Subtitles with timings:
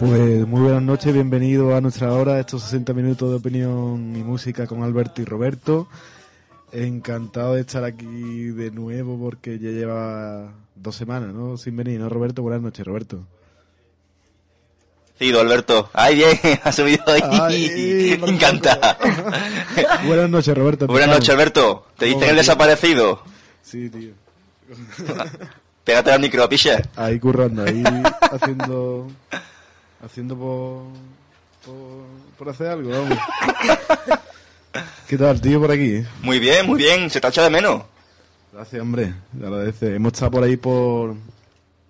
[0.00, 4.66] Pues muy buenas noches, bienvenido a nuestra hora, estos 60 minutos de opinión y música
[4.66, 5.88] con Alberto y Roberto.
[6.72, 11.58] Encantado de estar aquí de nuevo porque ya lleva dos semanas, ¿no?
[11.58, 12.40] Sin venir, ¿no, Roberto?
[12.40, 13.26] Buenas noches, Roberto.
[15.18, 15.90] Sí, don Alberto.
[15.92, 17.20] Ay, bien, ha subido ahí.
[17.32, 18.96] Ay, Me encanta.
[20.06, 20.86] Buenas noches, Roberto.
[20.86, 21.88] Buenas noches, Alberto.
[21.98, 23.22] ¿Te dicen el desaparecido?
[23.60, 24.12] Sí, tío.
[25.84, 26.80] Pégate al micro, picha.
[26.96, 27.84] Ahí currando, ahí
[28.32, 29.06] haciendo...
[30.04, 30.82] Haciendo por...
[31.64, 31.76] Por,
[32.38, 33.18] por hacer algo, vamos.
[35.08, 36.02] ¿Qué tal, tío, por aquí?
[36.22, 37.10] Muy bien, muy bien.
[37.10, 37.82] Se te echa de menos.
[38.52, 39.14] Gracias, hombre.
[39.38, 39.94] Te agradece.
[39.94, 41.16] Hemos estado por ahí por,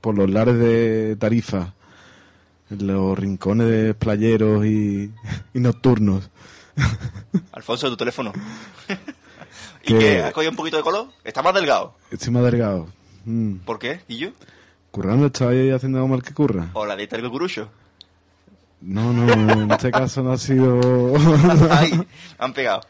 [0.01, 1.73] por los lares de Tarifa,
[2.71, 5.13] en los rincones de playeros y,
[5.55, 6.29] y nocturnos.
[7.53, 8.33] Alfonso, tu teléfono.
[9.85, 10.23] ¿Y Que- qué?
[10.23, 11.07] ¿Has cogido un poquito de color?
[11.23, 11.95] ¿Está más delgado?
[12.11, 12.89] Estoy más delgado.
[13.25, 13.57] Mm.
[13.59, 14.01] ¿Por qué?
[14.09, 14.31] ¿Y yo?
[14.91, 16.71] Currando, ¿estaba ahí haciendo algo mal que curra?
[16.73, 17.71] ¿O la dieta del cucurucho?
[18.81, 21.13] No, no, en este caso no ha sido...
[21.71, 21.93] Ay,
[22.39, 22.81] han pegado.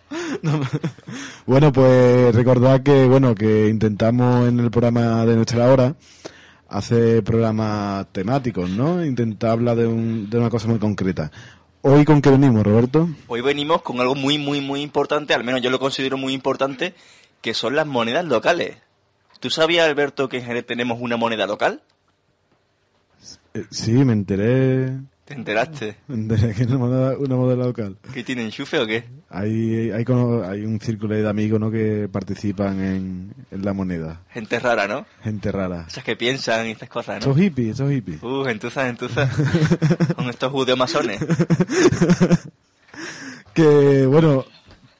[1.46, 5.96] bueno, pues recordad que, bueno, que intentamos en el programa de nuestra hora
[6.68, 9.04] hacer programas temáticos, ¿no?
[9.04, 11.30] Intentar hablar de, un, de una cosa muy concreta.
[11.82, 13.08] ¿Hoy con qué venimos, Roberto?
[13.26, 16.94] Hoy venimos con algo muy, muy, muy importante, al menos yo lo considero muy importante,
[17.40, 18.76] que son las monedas locales.
[19.40, 21.82] ¿Tú sabías, Alberto, que en Jerez tenemos una moneda local?
[23.54, 24.92] Eh, sí, me enteré,
[25.30, 25.94] ¿Te enteraste?
[26.08, 27.96] enteré que una moneda, una moneda local.
[28.12, 29.04] ¿Que tiene enchufe o qué?
[29.28, 31.70] Hay, hay, cono- hay un círculo de amigos ¿no?
[31.70, 34.22] que participan en, en la moneda.
[34.32, 35.06] Gente rara, ¿no?
[35.22, 35.84] Gente rara.
[35.86, 37.30] Esas que piensan y estas cosas, ¿no?
[37.30, 38.20] Esos hippies, esos hippies.
[38.24, 39.30] Uh, gentuzas, gentuzas.
[40.16, 41.20] Con estos judeo masones.
[43.54, 44.44] Que, bueno,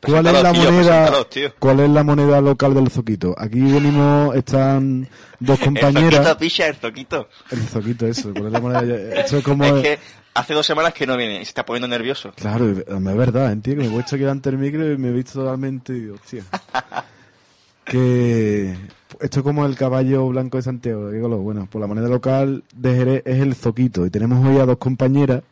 [0.00, 1.24] ¿cuál es la tío, moneda?
[1.28, 1.54] tío.
[1.58, 3.34] ¿Cuál es la moneda local del Zoquito?
[3.38, 5.08] Aquí venimos, están
[5.38, 6.14] dos El compañeras.
[6.14, 7.28] zoquito, picha, el zoquito.
[7.50, 8.32] El Zoquito, eso.
[8.32, 8.80] ¿Cuál es la moneda?
[9.20, 9.64] Esto es como...
[9.64, 9.98] Es que
[10.34, 12.32] hace dos semanas que no viene y se está poniendo nervioso.
[12.36, 15.12] Claro, es verdad, entiendo que me he puesto aquí delante del micro y me he
[15.12, 16.44] visto totalmente, y digo, hostia.
[17.84, 18.76] que
[19.20, 21.40] esto es como el caballo blanco de Santiago, ¿qué color?
[21.40, 24.78] Bueno, pues la moneda local de Jerez es el zoquito y tenemos hoy a dos
[24.78, 25.42] compañeras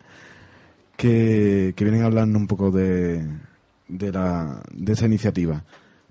[0.96, 3.26] que, que vienen hablando un poco de,
[3.88, 5.64] de, la, de esa iniciativa.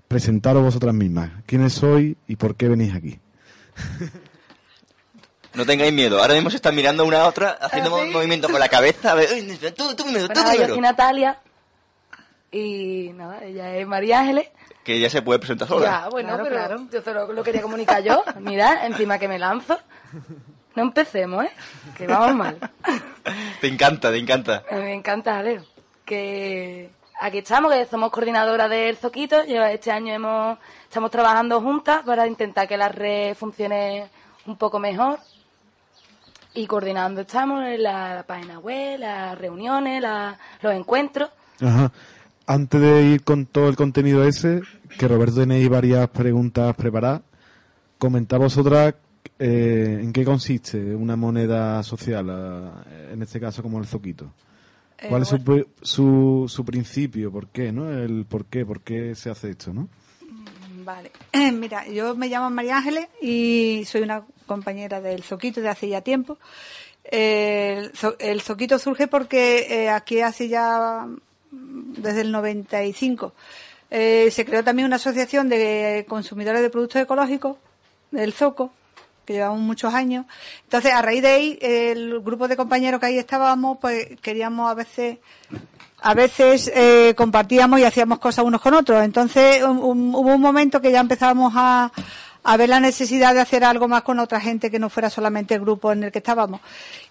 [0.06, 3.18] Presentaros vosotras mismas, quiénes sois y por qué venís aquí.
[5.58, 6.20] No tengáis miedo.
[6.22, 8.10] Ahora mismo se están mirando una a otra, haciendo ¿Ah, sí?
[8.10, 9.10] movimientos con la cabeza.
[9.12, 10.74] A ver, "Uy, tú, tú primero, tú Bueno, yo primero".
[10.74, 11.38] soy Natalia.
[12.50, 14.48] Y nada, ella es María Ángeles.
[14.84, 15.84] Que ya se puede presentar sola.
[16.04, 16.88] Ya, bueno, Claro, pero claro.
[16.90, 18.24] yo solo lo quería comunicar yo.
[18.40, 19.78] Mira, encima que me lanzo.
[20.74, 21.50] No empecemos, ¿eh?
[21.96, 22.58] Que vamos mal.
[23.60, 24.62] Te encanta, te encanta.
[24.70, 25.62] Me encanta, Leo.
[26.06, 26.90] Que
[27.20, 29.42] aquí estamos, que somos coordinadoras del Zoquito.
[29.44, 34.08] Lleva- Este año hemos, estamos trabajando juntas para intentar que la red funcione
[34.46, 35.18] un poco mejor.
[36.58, 41.30] Y coordinando estamos en la, la página web, las reuniones, la- los encuentros.
[41.60, 41.92] Ajá.
[42.48, 44.62] Antes de ir con todo el contenido ese,
[44.98, 47.20] que Roberto tenéis varias preguntas preparadas,
[47.98, 48.94] comentad vosotras
[49.38, 52.82] eh, en qué consiste una moneda social, ah,
[53.12, 54.32] en este caso como el zoquito.
[55.08, 57.30] ¿Cuál es su, su, su principio?
[57.30, 57.70] ¿Por qué?
[57.70, 57.88] ¿no?
[57.88, 59.88] El por qué, por qué se hace esto, ¿no?
[60.84, 61.12] Vale.
[61.52, 66.00] Mira, yo me llamo María Ángeles y soy una compañera del Zoquito de hace ya
[66.00, 66.38] tiempo.
[67.04, 71.06] El, el Zoquito surge porque eh, aquí hace ya
[71.52, 73.32] mm, desde el 95
[73.90, 77.56] eh, se creó también una asociación de consumidores de productos ecológicos
[78.10, 78.72] del Zoco
[79.24, 80.24] que llevamos muchos años.
[80.64, 84.74] Entonces, a raíz de ahí, el grupo de compañeros que ahí estábamos, pues queríamos a
[84.74, 85.18] veces
[86.00, 89.02] a veces eh, compartíamos y hacíamos cosas unos con otros.
[89.04, 91.90] Entonces hubo un momento que ya empezábamos a,
[92.44, 95.54] a ver la necesidad de hacer algo más con otra gente que no fuera solamente
[95.54, 96.60] el grupo en el que estábamos.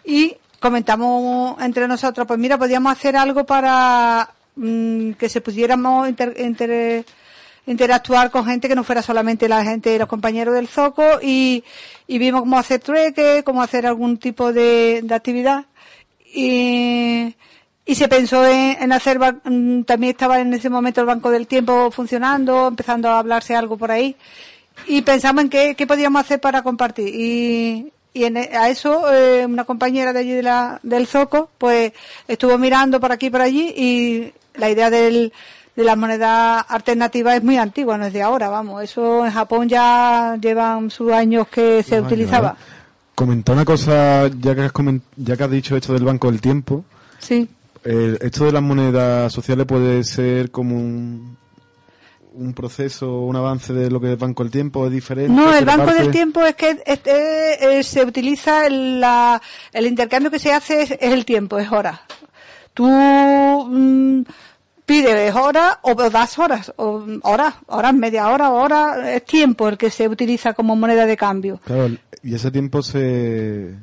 [0.04, 6.36] Y comentamos entre nosotros, pues mira, podíamos hacer algo para mm, que se pudiéramos inter-
[6.40, 7.06] inter-
[7.68, 11.64] interactuar con gente que no fuera solamente la gente, los compañeros del Zoco y,
[12.08, 15.66] y vimos cómo hacer trueque, cómo hacer algún tipo de, actividad
[16.34, 17.36] y,
[17.86, 21.46] y se pensó en, en hacer, mm, también estaba en ese momento el Banco del
[21.48, 24.16] Tiempo funcionando, empezando a hablarse algo por ahí
[24.86, 29.12] y pensamos en qué, qué podíamos hacer para compartir y, y en, e- a eso
[29.14, 31.94] eh, una compañera de allí de la, del Zoco pues
[32.28, 35.34] estuvo mirando por aquí y por allí y la idea del,
[35.76, 39.70] de la moneda alternativa es muy antigua, no es de ahora, vamos, eso en Japón
[39.70, 42.56] ya llevan sus años que se utilizaba.
[43.14, 46.40] Comenta una cosa, ya que, has comen- ya que has dicho esto del Banco del
[46.42, 46.84] Tiempo,
[47.20, 47.48] Sí.
[47.84, 51.36] eh, esto de las monedas sociales puede ser como un,
[52.40, 55.34] un proceso, un avance de lo que es Banco del Tiempo, es diferente.
[55.34, 59.42] No, el Banco del Tiempo es que este, eh, se utiliza el, la-
[59.74, 62.00] el intercambio que se hace es, es el tiempo, es horas.
[62.74, 64.22] Tú mm,
[64.86, 69.90] pides horas o das horas, o horas, horas, media hora, hora, es tiempo el que
[69.90, 71.60] se utiliza como moneda de cambio.
[71.66, 71.90] Claro,
[72.24, 73.74] y ese tiempo se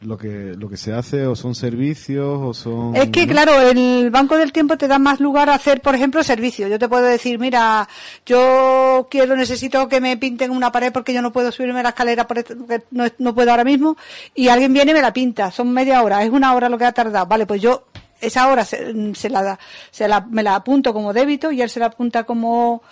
[0.00, 4.10] lo que lo que se hace o son servicios o son Es que, claro, el
[4.10, 6.70] Banco del Tiempo te da más lugar a hacer, por ejemplo, servicios.
[6.70, 7.88] Yo te puedo decir, mira,
[8.24, 12.26] yo quiero, necesito que me pinten una pared porque yo no puedo subirme la escalera
[12.34, 13.96] esto, porque no, no puedo ahora mismo,
[14.34, 15.50] y alguien viene y me la pinta.
[15.50, 17.26] Son media hora, es una hora lo que ha tardado.
[17.26, 17.84] Vale, pues yo
[18.20, 19.58] esa hora se, se la da,
[19.90, 22.82] se la, me la apunto como débito y él se la apunta como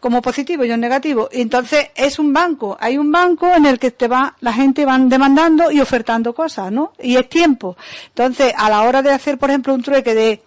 [0.00, 1.28] como positivo, yo en negativo.
[1.30, 4.84] Y entonces es un banco, hay un banco en el que te va, la gente
[4.84, 6.92] van demandando y ofertando cosas, ¿no?
[7.00, 7.76] Y es tiempo.
[8.08, 10.42] Entonces, a la hora de hacer, por ejemplo, un trueque de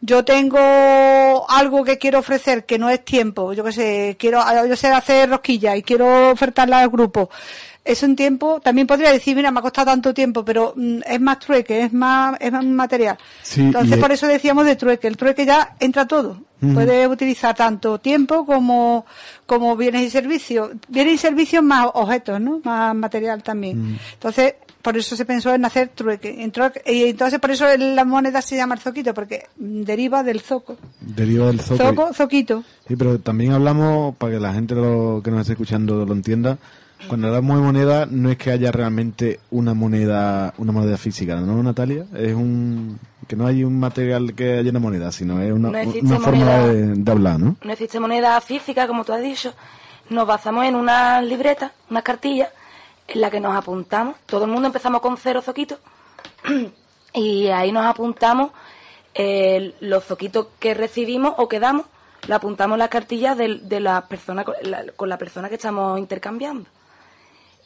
[0.00, 4.76] yo tengo algo que quiero ofrecer que no es tiempo, yo qué sé, quiero, yo
[4.76, 7.30] sé hacer rosquillas y quiero ofertarla al grupo.
[7.84, 11.20] Es un tiempo, también podría decir, mira, me ha costado tanto tiempo, pero mm, es
[11.20, 13.16] más trueque, es más, es más material.
[13.42, 15.06] Sí, Entonces, y- por eso decíamos de trueque.
[15.06, 16.36] El trueque ya entra todo.
[16.62, 16.72] Ujú.
[16.74, 19.04] Puede utilizar tanto tiempo como,
[19.44, 20.70] como bienes y servicios.
[20.88, 22.60] Bienes y servicios más objetos, ¿no?
[22.64, 23.92] Más material también.
[23.92, 23.98] Mm.
[24.14, 26.42] Entonces, por eso se pensó en hacer trueque.
[26.42, 30.40] En trueque- Y entonces, por eso la moneda se llama el zoquito, porque deriva del
[30.40, 30.76] zoco.
[31.00, 31.82] deriva del zoco.
[31.84, 32.64] Zoco, zoquito.
[32.88, 36.56] Sí, pero también hablamos, para que la gente lo, que nos esté escuchando lo entienda,
[37.08, 41.62] cuando hablamos de moneda no es que haya realmente una moneda una moneda física, ¿no,
[41.62, 42.06] Natalia?
[42.14, 42.98] Es un
[43.28, 46.38] que no hay un material que haya una moneda, sino es una, No una forma
[46.44, 46.66] moneda.
[46.68, 47.56] de, de hablar, ¿no?
[47.62, 49.52] no existe moneda física, como tú has dicho.
[50.10, 52.50] Nos basamos en unas libretas, unas cartillas,
[53.08, 54.14] en las que nos apuntamos.
[54.26, 55.78] Todo el mundo empezamos con cero zoquitos.
[57.14, 58.52] y ahí nos apuntamos
[59.14, 61.86] eh, los zoquitos que recibimos o que damos.
[62.28, 65.98] Lo apuntamos las cartillas de, de la persona, con la, con la persona que estamos
[65.98, 66.68] intercambiando.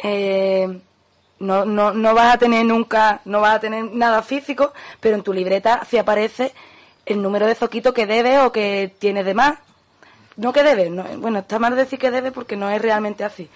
[0.03, 0.81] Eh,
[1.41, 5.23] no, no, no vas a tener nunca, no vas a tener nada físico, pero en
[5.23, 6.53] tu libreta sí aparece
[7.07, 9.59] el número de zoquitos que debes o que tienes de más.
[10.37, 13.49] No que debes, no, bueno, está mal decir que debes porque no es realmente así.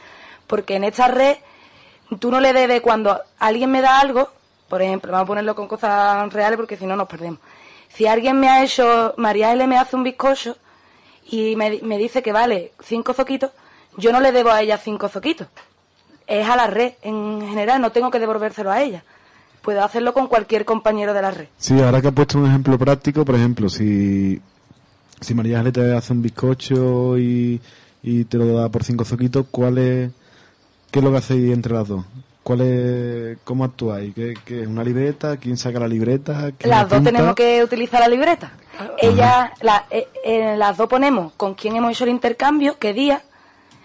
[0.46, 1.36] Porque en esta red,
[2.18, 4.30] tú no le debes cuando alguien me da algo,
[4.68, 7.40] por ejemplo, vamos a ponerlo con cosas reales porque si no nos perdemos.
[7.88, 10.56] Si alguien me ha hecho, María L me hace un bizcocho
[11.26, 13.50] y me, me dice que vale cinco zoquitos,
[13.96, 15.48] yo no le debo a ella cinco zoquitos
[16.26, 19.04] es a la red en general, no tengo que devolvérselo a ella.
[19.62, 21.46] Puedo hacerlo con cualquier compañero de la red.
[21.56, 24.40] Sí, ahora que has puesto un ejemplo práctico, por ejemplo, si,
[25.20, 27.60] si María te hace un bizcocho y,
[28.02, 30.10] y te lo da por cinco zoquitos, ¿cuál es,
[30.90, 32.04] ¿qué es lo que hacéis entre las dos?
[32.42, 34.14] ¿Cuál es, ¿Cómo actuáis?
[34.14, 35.38] ¿Qué, qué es una libreta?
[35.38, 36.50] ¿Quién saca la libreta?
[36.58, 38.52] ¿Quién Las dos tenemos que utilizar la libreta.
[38.98, 43.22] Ella, la- eh, eh, las dos ponemos con quién hemos hecho el intercambio, qué día.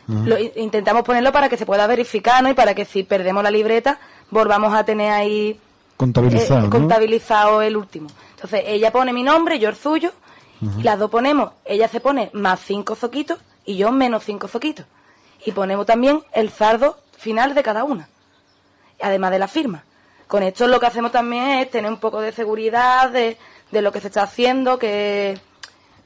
[0.09, 2.49] Lo, intentamos ponerlo para que se pueda verificar, ¿no?
[2.49, 3.99] Y para que si perdemos la libreta,
[4.31, 5.59] volvamos a tener ahí
[5.97, 6.69] Contabilizado, eh, ¿no?
[6.69, 8.07] contabilizado el último.
[8.31, 10.11] Entonces, ella pone mi nombre, yo el suyo,
[10.77, 14.85] y las dos ponemos, ella se pone más cinco zoquitos y yo menos cinco zoquitos.
[15.45, 18.09] Y ponemos también el zardo final de cada una,
[19.01, 19.83] además de la firma.
[20.27, 23.37] Con esto lo que hacemos también es tener un poco de seguridad de,
[23.71, 25.39] de lo que se está haciendo, que,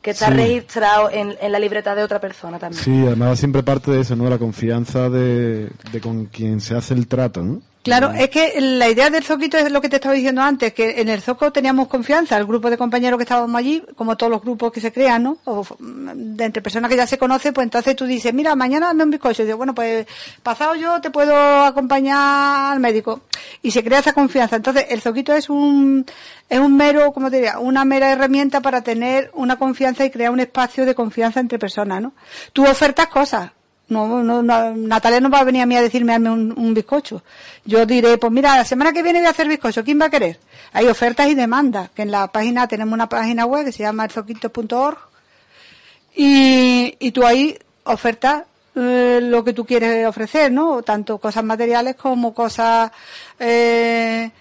[0.04, 0.34] que está Sí.
[0.34, 2.84] registrado en, en la libreta de otra persona también.
[2.84, 4.30] Sí, además siempre parte de eso, ¿no?
[4.30, 7.62] La confianza de, de con quien se hace el trato, ¿no?
[7.84, 11.02] Claro, es que la idea del zoquito es lo que te estaba diciendo antes, que
[11.02, 14.42] en el zoco teníamos confianza, el grupo de compañeros que estábamos allí, como todos los
[14.42, 15.38] grupos que se crean, ¿no?
[15.44, 18.88] O mm, de entre personas que ya se conocen, pues entonces tú dices, mira, mañana
[18.88, 19.44] dame un bizcocho.
[19.44, 20.08] Y digo, bueno, pues
[20.42, 21.36] pasado yo te puedo
[21.66, 23.24] acompañar al médico.
[23.62, 24.56] Y se crea esa confianza.
[24.56, 26.06] Entonces, el zoquito es un,
[26.50, 30.32] es un mero, como te diría, una mera herramienta para tener una confianza y crear
[30.32, 32.14] un espacio de confianza entre personas, ¿no?
[32.54, 33.52] Tú ofertas cosas,
[33.90, 36.74] no, no, no, Natalia no va a venir a mí a decirme hazme un, un
[36.74, 37.22] bizcocho.
[37.66, 40.10] Yo diré, pues mira, la semana que viene voy a hacer bizcocho, ¿quién va a
[40.10, 40.40] querer?
[40.72, 44.06] Hay ofertas y demandas, que en la página tenemos una página web que se llama
[44.06, 44.98] elzoquito.org
[46.16, 48.44] y, y tú ahí ofertas
[48.76, 50.82] eh, lo que tú quieres ofrecer, ¿no?
[50.82, 52.92] Tanto cosas materiales como cosas,
[53.40, 54.32] eh,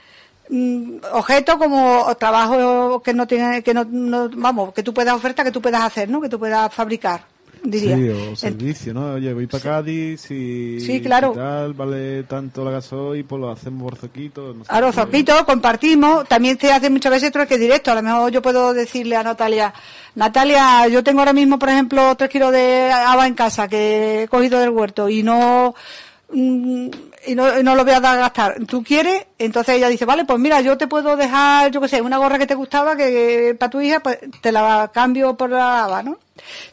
[0.49, 5.45] mm, objetos como trabajo que no tiene, que no, no- vamos, que tú puedas ofertar,
[5.45, 6.21] que tú puedas hacer, ¿no?
[6.21, 7.25] Que tú puedas fabricar,
[7.63, 7.97] diría.
[7.97, 9.15] Sí, o servicio, ¿no?
[9.15, 11.33] Oye, voy para Cádiz y, Sí, claro.
[11.35, 14.55] y tal, vale tanto la gasoil, pues lo hacemos por zoquito.
[14.55, 14.93] No.
[14.93, 16.29] Zoquito, compartimos.
[16.29, 17.91] También se hace muchas veces trueque directo.
[17.91, 19.73] A lo mejor yo puedo decirle a Natalia,
[20.15, 24.29] Natalia, yo tengo ahora mismo, por ejemplo, tres kilos de haba en casa que he
[24.29, 25.75] cogido del huerto y no,
[26.33, 26.89] mm,
[27.27, 28.67] y no, y no lo voy a dar a gastar.
[28.67, 29.27] ¿Tú quieres?
[29.39, 32.39] Entonces ella dice, vale, pues mira, yo te puedo dejar, yo qué sé, una gorra
[32.39, 36.19] que te gustaba que para tu hija, pues te la cambio por la haba, ¿no?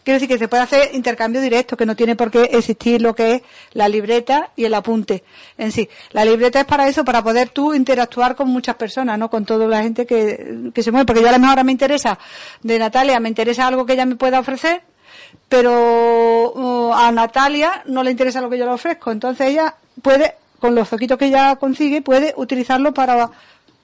[0.04, 3.14] Quiero decir que se puede hacer intercambio directo, que no tiene por qué existir lo
[3.14, 3.42] que es
[3.74, 5.24] la libreta y el apunte
[5.58, 5.90] en sí.
[6.12, 9.30] La libreta es para eso, para poder tú interactuar con muchas personas, ¿no?
[9.30, 11.06] Con toda la gente que, que se mueve.
[11.06, 12.18] Porque yo a lo mejor ahora me interesa,
[12.64, 14.82] de Natalia, me interesa algo que ella me pueda ofrecer,
[15.50, 19.12] pero uh, a Natalia no le interesa lo que yo le ofrezco.
[19.12, 23.30] Entonces ella puede, con los zoquitos que ella consigue, puede utilizarlo para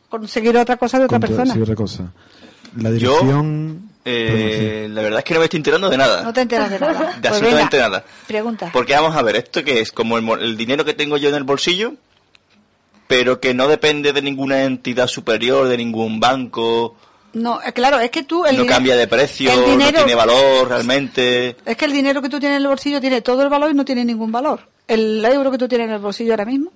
[0.09, 1.53] conseguir otra cosa de otra Contra- persona.
[1.55, 2.03] Sí, otra cosa.
[2.77, 3.19] La Yo,
[4.05, 6.23] eh, la verdad es que no me estoy enterando de nada.
[6.23, 6.93] No te enteras de nada.
[7.15, 8.05] De Pues absolutamente venga, nada.
[8.27, 8.69] Pregunta.
[8.71, 11.29] Porque vamos a ver, esto que es como el, mo- el dinero que tengo yo
[11.29, 11.93] en el bolsillo,
[13.07, 16.95] pero que no depende de ninguna entidad superior, de ningún banco,
[17.35, 19.97] No, eh, claro, es que tú el no dinero- cambia de precio, el dinero, no
[20.05, 21.55] tiene valor realmente.
[21.65, 23.73] Es que el dinero que tú tienes en el bolsillo tiene todo el valor y
[23.73, 24.61] no tiene ningún valor.
[24.87, 26.71] El euro que tú tienes en el bolsillo ahora mismo,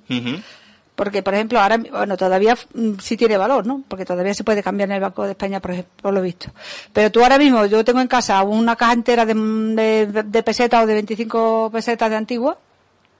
[0.96, 3.84] porque por ejemplo ahora, bueno, todavía mm, sí tiene valor, ¿no?
[3.88, 6.51] Porque todavía se puede cambiar en el Banco de España, por ejemplo, por lo visto.
[6.92, 10.84] Pero tú ahora mismo, yo tengo en casa una caja entera de, de, de pesetas
[10.84, 12.58] o de 25 pesetas de antigua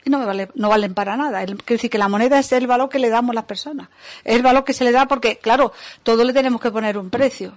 [0.06, 1.44] y no me vale, no valen para nada.
[1.44, 3.90] El- Quiere decir que la moneda es el valor que le damos las personas.
[4.24, 5.72] Es el valor que se le da porque, claro,
[6.04, 7.54] todo le tenemos que poner un precio.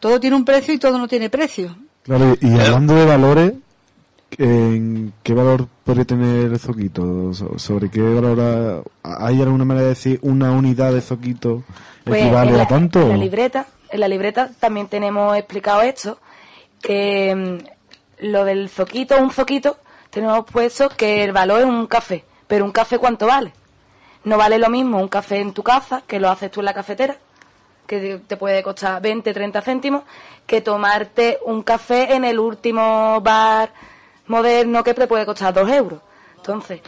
[0.00, 1.76] Todo tiene un precio y todo no tiene precio.
[2.04, 3.52] Claro, y y hablando de valores,
[4.36, 7.32] ¿en ¿qué valor podría tener el zoquito?
[7.34, 8.38] So- ¿Sobre qué valor
[9.02, 11.64] ha- hay alguna manera de decir una unidad de zoquito
[12.04, 13.00] Pues equivale en la, a tanto?
[13.00, 16.18] en la libreta, en la libreta también tenemos explicado esto,
[16.82, 19.78] que mm, lo del zoquito, un zoquito,
[20.10, 23.52] tenemos puesto que el valor es un café, pero un café cuánto vale.
[24.24, 26.74] No vale lo mismo un café en tu casa, que lo haces tú en la
[26.74, 27.16] cafetera,
[27.86, 30.02] que te puede costar 20, 30 céntimos,
[30.46, 33.72] que tomarte un café en el último bar
[34.26, 36.00] moderno que te puede costar 2 euros.
[36.36, 36.80] Entonces,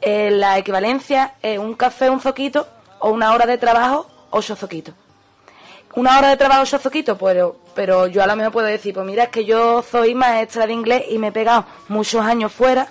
[0.00, 2.66] eh, la equivalencia es un café, un zoquito,
[3.00, 4.94] o una hora de trabajo, ocho zoquitos.
[5.94, 9.04] Una hora de trabajo, ocho zoquitos, pero, pero yo a lo mejor puedo decir, pues
[9.04, 12.86] mira, es que yo soy maestra de inglés y me he pegado muchos años fuera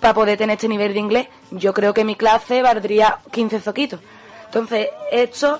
[0.00, 1.28] para poder tener este nivel de inglés.
[1.50, 4.00] Yo creo que mi clase valdría 15 zoquitos.
[4.44, 5.58] Entonces, esto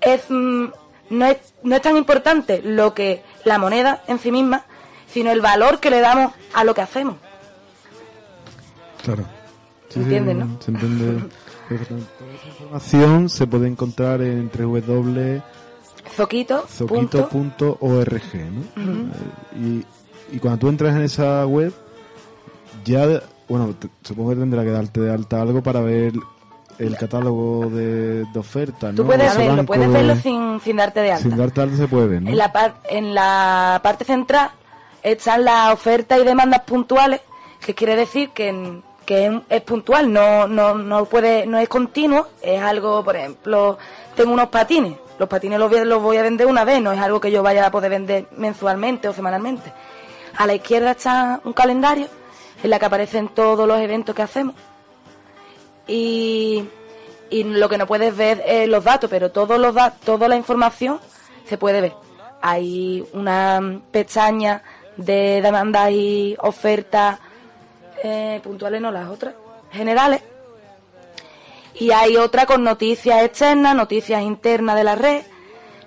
[0.00, 0.66] es, mm,
[1.10, 4.64] no, es, no es tan importante lo que la moneda en sí misma,
[5.08, 7.16] sino el valor que le damos a lo que hacemos.
[9.02, 9.24] Claro.
[9.88, 10.58] Sí, sí, ¿Entiendes, no?
[10.60, 11.28] Se entiende.
[11.68, 14.48] Toda esa información se puede encontrar en
[16.10, 17.28] Zoquito, punto.
[18.76, 19.58] Eh,
[20.30, 21.72] y, y cuando tú entras en esa web,
[22.84, 23.06] ya,
[23.48, 26.12] bueno, te- supongo que tendrá que darte de alta algo para ver
[26.78, 29.08] el catálogo de, de ofertas, tú ¿no?
[29.08, 31.22] puedes Ese verlo, puedes de- verlo sin, sin darte de alta.
[31.28, 32.30] Sin darte alta se puede ver, ¿no?
[32.30, 34.50] En la, par- en la parte central
[35.02, 37.20] están las ofertas y demandas puntuales,
[37.64, 41.68] que quiere decir que, en- que es, es puntual, no, no, no, puede, no es
[41.68, 43.78] continuo, es algo, por ejemplo,
[44.16, 47.00] tengo unos patines, los patines los voy, los voy a vender una vez, no es
[47.00, 49.72] algo que yo vaya a poder vender mensualmente o semanalmente.
[50.36, 52.08] A la izquierda está un calendario
[52.62, 54.54] en la que aparecen todos los eventos que hacemos
[55.86, 56.64] y,
[57.30, 61.00] lo que no puedes ver es los datos, pero todos los da- toda la información
[61.46, 61.92] se puede ver.
[62.40, 64.62] Hay una pestaña
[64.96, 67.18] de demandas y ofertas
[68.02, 69.34] eh, puntuales, no las otras,
[69.72, 70.22] generales.
[71.74, 75.22] Y hay otra con noticias externas, noticias internas de la red.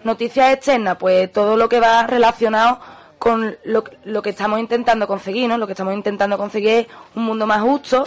[0.03, 2.79] Noticias externas, pues todo lo que va relacionado
[3.17, 5.57] con lo, que estamos intentando conseguir, ¿no?
[5.57, 8.05] Lo que estamos intentando conseguir es un mundo más justo,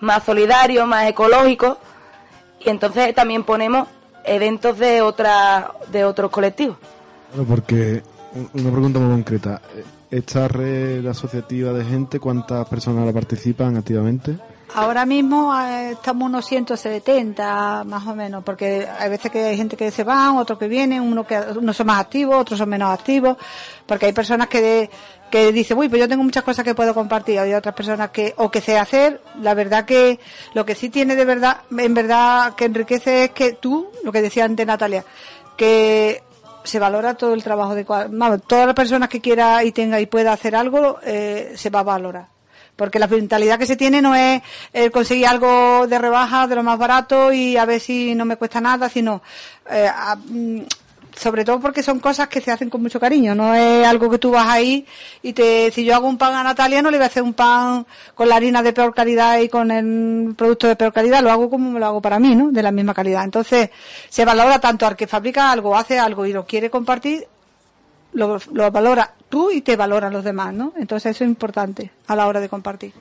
[0.00, 1.78] más solidario, más ecológico.
[2.64, 3.88] Y entonces también ponemos
[4.24, 6.76] eventos de otra, de otros colectivos.
[7.32, 8.02] Claro, porque
[8.34, 9.62] un- una pregunta muy concreta.
[10.10, 14.36] ¿Esta red asociativa de gente, cuántas personas la participan activamente?
[14.74, 19.76] Ahora mismo eh, estamos unos 170 más o menos, porque hay veces que hay gente
[19.76, 22.90] que se van, otros que vienen, uno que, unos son más activos, otros son menos
[22.90, 23.36] activos,
[23.84, 24.88] porque hay personas que,
[25.28, 28.32] que dicen, uy, pues yo tengo muchas cosas que puedo compartir, hay otras personas que,
[28.36, 30.20] o que sé hacer, la verdad que
[30.54, 34.22] lo que sí tiene de verdad, en verdad que enriquece es que tú, lo que
[34.22, 35.04] decía antes Natalia,
[35.56, 36.22] que
[36.62, 40.06] se valora todo el trabajo de vamos, todas las personas que quiera y tenga y
[40.06, 42.39] pueda hacer algo eh, se va a valorar
[42.80, 44.40] porque la mentalidad que se tiene no es
[44.72, 48.36] el conseguir algo de rebaja de lo más barato y a ver si no me
[48.36, 49.20] cuesta nada sino
[49.70, 49.90] eh,
[50.28, 50.60] mm,
[51.14, 54.16] sobre todo porque son cosas que se hacen con mucho cariño, no es algo que
[54.16, 54.86] tú vas ahí
[55.20, 57.34] y te, si yo hago un pan a Natalia no le voy a hacer un
[57.34, 57.84] pan
[58.14, 61.50] con la harina de peor calidad y con el producto de peor calidad, lo hago
[61.50, 62.50] como lo hago para mí, ¿no?
[62.50, 63.24] De la misma calidad.
[63.24, 63.68] Entonces,
[64.08, 67.26] se valora tanto al que fabrica algo, hace algo y lo quiere compartir,
[68.12, 70.72] lo, lo valora tú y te valoran los demás, ¿no?
[70.76, 72.92] Entonces eso es importante a la hora de compartir.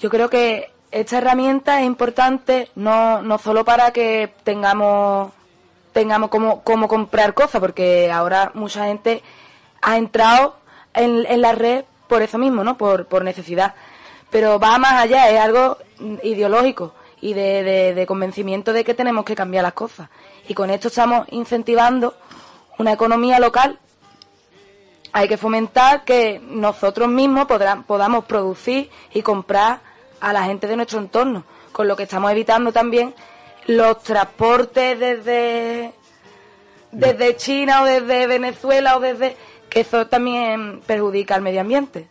[0.00, 5.32] Yo creo que esta herramienta es importante no, no solo para que tengamos
[5.92, 9.22] tengamos como, como comprar cosas, porque ahora mucha gente
[9.82, 10.56] ha entrado
[10.94, 12.78] en, en la red por eso mismo, ¿no?
[12.78, 13.74] Por, por necesidad.
[14.30, 15.78] Pero va más allá, es algo
[16.22, 20.08] ideológico y de, de convencimiento de que tenemos que cambiar las cosas.
[20.46, 22.14] Y con esto estamos incentivando
[22.78, 23.78] una economía local
[25.12, 29.80] hay que fomentar que nosotros mismos podrán- podamos producir y comprar
[30.20, 33.14] a la gente de nuestro entorno, con lo que estamos evitando también
[33.66, 35.92] los transportes desde
[36.90, 39.36] desde China o desde Venezuela o desde
[39.68, 42.08] que eso también perjudica al medio ambiente.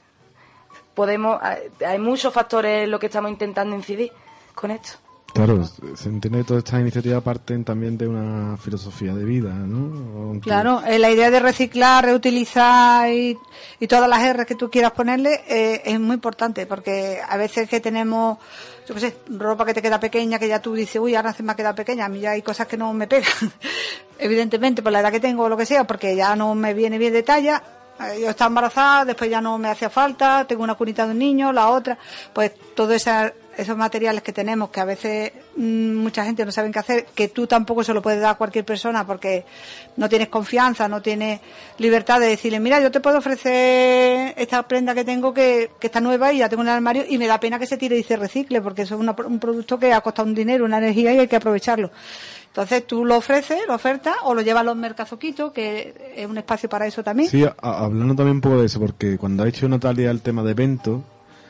[0.93, 4.11] Podemos hay- muchos factores en lo que estamos intentando incidir
[4.53, 4.99] con esto.
[5.33, 5.63] Claro,
[5.95, 10.39] se entiende que todas estas iniciativas parten también de una filosofía de vida, ¿no?
[10.41, 13.37] Claro, eh, la idea de reciclar, reutilizar y,
[13.79, 17.69] y todas las R que tú quieras ponerle eh, es muy importante porque a veces
[17.69, 18.39] que tenemos,
[18.87, 21.43] yo qué sé, ropa que te queda pequeña, que ya tú dices, uy, ahora se
[21.43, 23.29] me ha quedado pequeña, a mí ya hay cosas que no me pegan,
[24.17, 26.97] evidentemente por la edad que tengo o lo que sea, porque ya no me viene
[26.97, 27.61] bien de talla.
[27.99, 31.19] eh, Yo estaba embarazada, después ya no me hacía falta, tengo una cunita de un
[31.19, 31.95] niño, la otra,
[32.33, 36.71] pues todos esa- esos materiales que tenemos que a veces mm, mucha gente no sabe
[36.71, 39.45] qué hacer, que tú tampoco se lo puedes dar a cualquier persona porque
[39.97, 41.39] no tienes confianza, no tienes
[41.79, 45.99] libertad de decirle, mira, yo te puedo ofrecer esta prenda que tengo que, que está
[45.99, 48.03] nueva y ya tengo en el armario y me da pena que se tire y
[48.03, 51.13] se recicle porque eso es una- un producto que ha costado un dinero, una energía
[51.13, 51.91] y hay que aprovecharlo.
[52.47, 56.37] Entonces tú lo ofreces, lo ofertas o lo llevas a los mercazoquitos, que es un
[56.39, 57.29] espacio para eso también.
[57.29, 60.51] Sí, hablando también un poco de eso, porque cuando ha hecho Natalia el tema de
[60.51, 61.03] evento,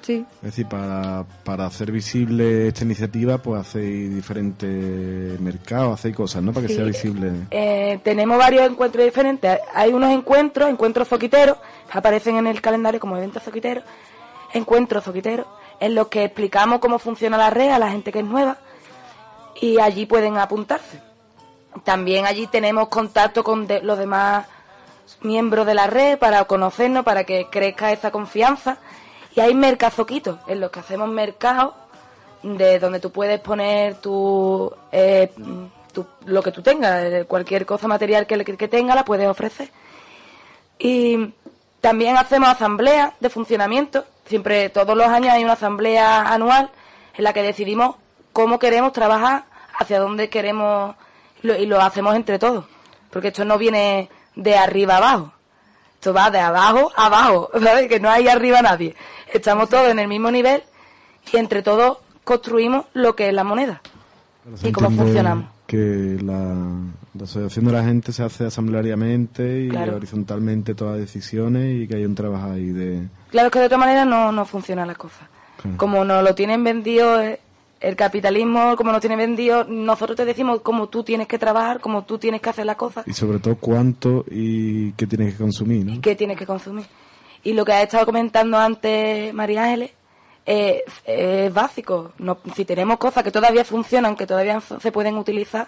[0.08, 0.26] Sí.
[0.38, 6.54] es decir, para, para hacer visible esta iniciativa, pues hacéis diferentes mercados, hacéis cosas, ¿no?
[6.54, 6.78] Para que Sí.
[6.78, 7.32] sea visible.
[7.52, 9.60] Eh, tenemos varios encuentros diferentes.
[9.76, 11.58] Hay unos encuentros, encuentros zoquiteros,
[11.92, 13.84] aparecen en el calendario como eventos zoquiteros,
[14.54, 15.46] encuentros zoquiteros,
[15.82, 18.58] en los que explicamos cómo funciona la red a la gente que es nueva
[19.62, 21.02] y allí pueden apuntarse.
[21.84, 24.48] También allí tenemos contacto con de- los demás
[25.22, 28.78] miembros de la red para conocernos, para que crezca esa confianza.
[29.38, 31.76] Y hay mercazoquitos en los que hacemos mercados
[32.42, 35.32] de donde tú puedes poner tu, eh,
[35.94, 39.70] tu- lo que tú tengas, eh, cualquier cosa material que, que tenga la puedes ofrecer.
[40.80, 41.36] Y
[41.82, 44.06] también hacemos asambleas de funcionamiento.
[44.26, 46.72] Siempre, todos los años hay una asamblea anual
[47.16, 47.96] en la que decidimos
[48.34, 49.44] cómo queremos trabajar,
[49.78, 50.96] hacia dónde queremos,
[51.44, 52.66] y lo hacemos entre todos.
[53.12, 55.32] Porque esto no viene de arriba abajo.
[56.00, 57.88] Esto va de abajo a abajo, ¿sabes?
[57.88, 58.96] Que no hay arriba nadie.
[59.34, 60.64] Estamos todos en el mismo nivel
[61.34, 63.82] y entre todos construimos lo que es la moneda.
[64.64, 65.46] ¿Y cómo funcionamos?
[65.66, 66.56] Que la,
[67.14, 69.98] la asociación de la gente se hace asambleariamente y Claro.
[69.98, 73.08] horizontalmente todas las decisiones y que hay un trabajo ahí de...
[73.32, 75.28] Claro que de otra manera no, no funcionan las cosas.
[75.62, 75.76] Claro.
[75.78, 77.42] Como nos lo tienen vendido eh,
[77.80, 82.04] el capitalismo, como nos tiene vendido, nosotros te decimos cómo tú tienes que trabajar, cómo
[82.06, 85.86] tú tienes que hacer las cosas Y sobre todo cuánto y qué tienes que consumir,
[85.86, 85.94] ¿no?
[85.94, 86.86] y qué tienes que consumir.
[87.44, 89.92] Y lo que ha estado comentando antes María Ángeles
[90.46, 92.14] eh, es básico.
[92.18, 95.68] No- si tenemos cosas que todavía funcionan, que todavía se pueden utilizar,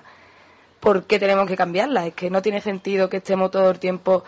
[0.80, 2.08] ¿por qué tenemos que cambiarlas?
[2.08, 4.24] Es que no tiene sentido que estemos todo el tiempo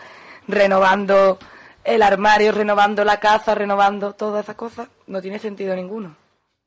[0.47, 1.39] renovando
[1.83, 4.87] el armario, renovando la casa, renovando todas esas cosas.
[5.07, 6.15] No tiene sentido ninguno.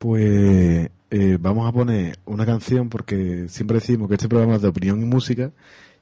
[0.04, 4.68] Pues eh, vamos a poner una canción porque siempre decimos que este programa es de
[4.68, 5.50] opinión y música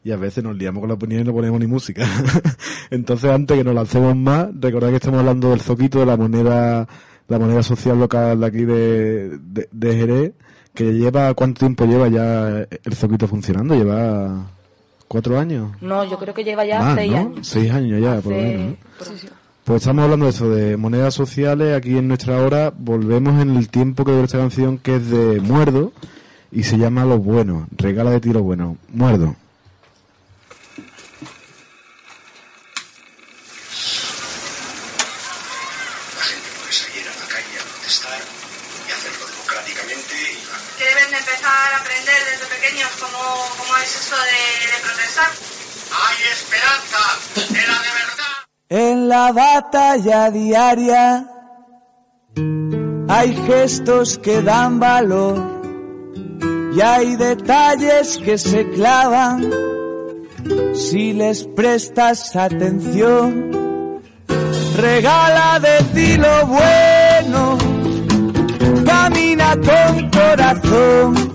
[0.03, 2.05] y a veces nos liamos con la opinión y no ponemos ni música.
[2.91, 6.89] Entonces antes que nos lancemos más, recordad que estamos hablando del zoquito, de la moneda,
[7.29, 10.33] la moneda social local de aquí de, de, de Jerez,
[10.75, 13.77] que lleva, ¿cuánto tiempo lleva ya el zoquito funcionando?
[13.77, 14.51] Lleva
[15.07, 15.77] cuatro años.
[15.81, 17.19] No, yo creo que lleva ya Más, seis ¿no?
[17.19, 17.47] años.
[17.47, 18.67] Seis años ya, por lo menos.
[18.67, 18.77] ¿no?
[18.99, 19.42] por-
[19.73, 21.75] Pues estamos hablando de eso, de monedas sociales.
[21.75, 25.41] Aquí en nuestra hora volvemos en el tiempo que dura esta canción, que es de
[25.41, 25.95] Muerdo
[26.51, 27.69] y se llama Los Buenos.
[27.79, 28.77] Regala de ti bueno.
[28.93, 29.35] Muerdo.
[36.19, 40.37] La gente puede salir a la calle a protestar y hacerlo democráticamente y
[40.77, 43.25] que deben de empezar a aprender desde pequeños cómo,
[43.57, 45.33] cómo es esto de, de protestar.
[45.33, 47.01] Hay esperanza
[47.49, 48.13] de la de verdad.
[48.75, 51.27] En la batalla diaria
[53.07, 55.37] hay gestos que dan valor
[56.75, 59.47] y hay detalles que se clavan
[60.73, 64.01] si les prestas atención.
[64.79, 67.59] Regala de ti lo bueno,
[68.87, 71.32] camina con corazón,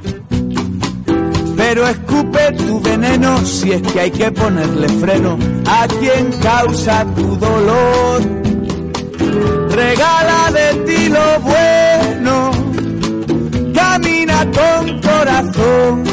[1.69, 7.35] pero escupe tu veneno si es que hay que ponerle freno a quien causa tu
[7.35, 8.21] dolor.
[9.71, 12.51] Regala de ti lo bueno,
[13.75, 16.03] camina con corazón,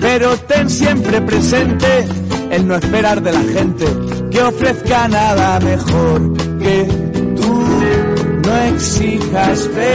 [0.00, 2.08] pero ten siempre presente
[2.50, 3.86] el no esperar de la gente
[4.32, 6.88] que ofrezca nada mejor que
[7.36, 7.54] tú.
[8.46, 9.94] No exijas fe,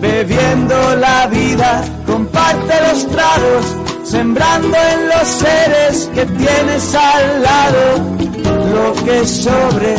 [0.00, 1.84] bebiendo la vida,
[2.38, 3.64] comparte los tragos,
[4.04, 7.98] sembrando en los seres que tienes al lado
[8.72, 9.98] lo que sobrevivirá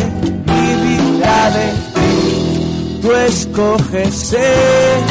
[1.52, 3.00] de ti.
[3.02, 5.02] Tú escoges ser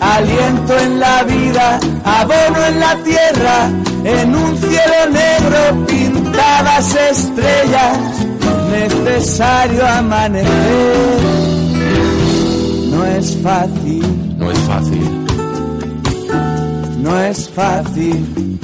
[0.00, 3.70] aliento en la vida, abono en la tierra,
[4.04, 7.98] en un cielo negro pintadas estrellas,
[8.70, 11.20] necesario amanecer.
[12.90, 15.19] No es fácil, No es fácil.
[17.02, 18.58] No es fácil.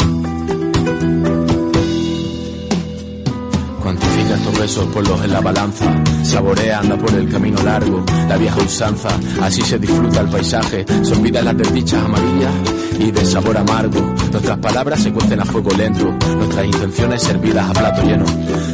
[3.83, 5.85] Cuantifica estos besos, ponlos en la balanza.
[6.23, 9.09] Saborea, anda por el camino largo, la vieja usanza.
[9.41, 10.85] Así se disfruta el paisaje.
[11.03, 12.53] Se olvidan las desdichas amarillas
[12.99, 14.01] y de sabor amargo.
[14.33, 16.13] Nuestras palabras se cuecen a fuego lento.
[16.37, 18.25] Nuestras intenciones servidas a plato lleno.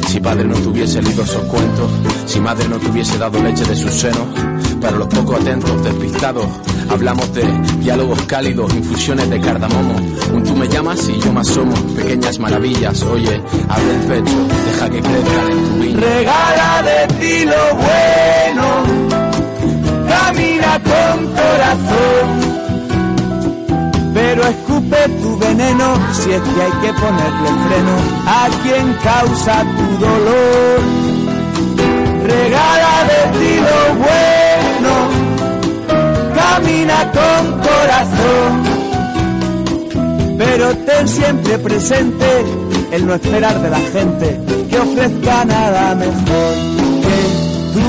[0.07, 1.91] Si padre no tuviese leído esos cuentos,
[2.25, 4.27] si madre no tuviese dado leche de sus senos,
[4.83, 6.45] para los poco atentos, despistados,
[6.89, 7.43] hablamos de
[7.79, 9.95] diálogos cálidos, infusiones de cardamomo.
[10.33, 13.01] Un tú me llamas y yo más somos, pequeñas maravillas.
[13.03, 15.99] Oye, abre el pecho, deja que crezcan en tu viña.
[16.01, 18.65] regala de ti lo bueno,
[20.09, 22.27] camina con corazón,
[24.13, 27.95] pero escupe tu veneno si es que hay que ponerle freno
[28.27, 30.79] a quien causa tu dolor.
[32.25, 33.82] Regala de ti lo
[40.63, 42.25] pero ten siempre presente
[42.91, 46.53] el no esperar de la gente que ofrezca nada mejor
[47.03, 47.15] que
[47.73, 47.81] tú.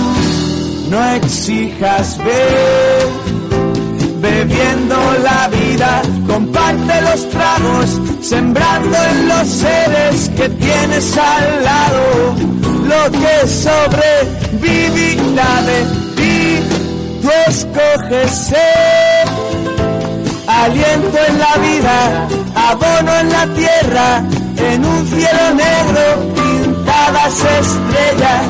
[0.90, 3.08] No exijas ver,
[4.20, 12.34] bebiendo la vida, comparte los tragos, sembrando en los seres que tienes al lado
[12.88, 15.84] lo que sobrevivirá de
[16.16, 16.58] ti.
[17.22, 18.93] Tú escoges ser
[20.62, 24.22] aliento en la vida, abono en la tierra,
[24.56, 26.02] en un cielo negro
[26.34, 28.46] pintadas estrellas,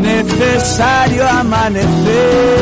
[0.00, 2.60] necesario amanecer.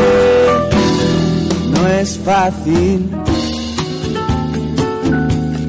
[1.71, 3.11] No es fácil,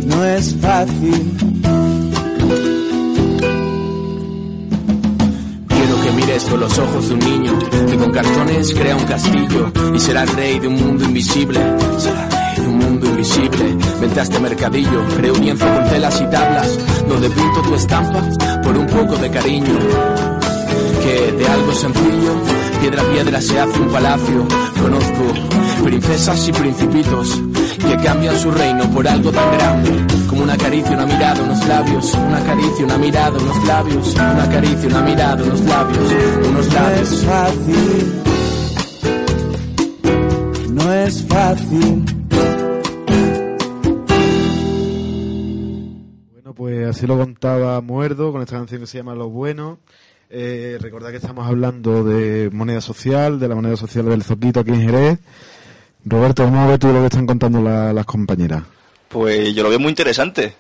[0.06, 1.38] no es fácil.
[5.67, 9.72] Quiero que mires con los ojos de un niño que con cartones crea un castillo
[9.93, 11.60] y será el rey de un mundo invisible.
[13.19, 13.75] Invisible.
[13.99, 18.21] Vente a este mercadillo, creo un lienzo con telas y tablas donde pinto tu estampa
[18.63, 19.77] por un poco de cariño.
[21.03, 22.34] Que de algo sencillo,
[22.79, 24.47] piedra a piedra se hace un palacio.
[24.82, 25.34] Conozco
[25.84, 27.41] princesas y principitos
[27.77, 29.91] que cambian su reino por algo tan grande
[30.29, 34.89] como una caricia, una mirada, unos labios, una caricia, una mirada, unos labios, una caricia,
[34.89, 36.12] una mirada, unos labios,
[36.47, 37.12] unos No labios.
[37.12, 38.13] es fácil,
[40.69, 42.18] no es fácil.
[46.89, 49.80] Así lo contaba Muerdo con esta canción que se llama Lo Bueno.
[50.30, 54.71] Eh, recordad que estamos hablando de moneda social, de la moneda social del Zoquito aquí
[54.71, 55.19] en Jerez.
[56.06, 58.63] Roberto, ¿cómo ves tú lo que están contando la- las compañeras?
[59.10, 60.54] Pues yo lo veo muy interesante.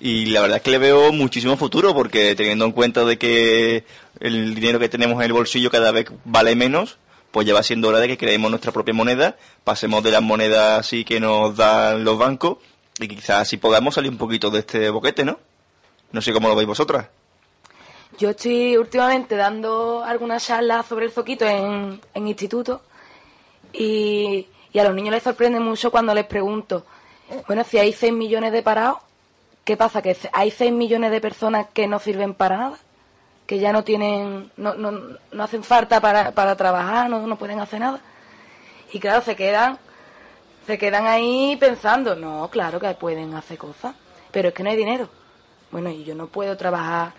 [0.00, 3.84] Y la verdad es que le veo muchísimo futuro porque teniendo en cuenta de que
[4.20, 6.98] el dinero que tenemos en el bolsillo cada vez vale menos,
[7.32, 10.78] pues ya va siendo hora de que creemos nuestra propia moneda, pasemos de las monedas
[10.78, 12.58] así que nos dan los bancos
[12.98, 15.38] y quizás así podamos salir un poquito de este boquete, ¿no?
[16.12, 17.06] No sé cómo lo veis vosotras.
[18.18, 22.82] Yo estoy últimamente dando algunas charlas sobre el zoquito en, en instituto
[23.72, 26.84] y, y a los niños les sorprende mucho cuando les pregunto,
[27.46, 28.98] bueno, si hay 6 millones de parados,
[29.64, 30.02] ¿qué pasa?
[30.02, 32.78] ¿Que hay 6 millones de personas que no sirven para nada?
[33.46, 34.90] Que ya no tienen, no, no,
[35.32, 38.00] no hacen falta para, para trabajar, no, no pueden hacer nada.
[38.92, 39.78] Y claro, se quedan,
[40.68, 43.96] se quedan ahí pensando, no, claro que pueden hacer cosas.
[44.30, 45.08] pero es que no hay dinero.
[45.72, 47.12] Bueno, y yo no puedo trabajar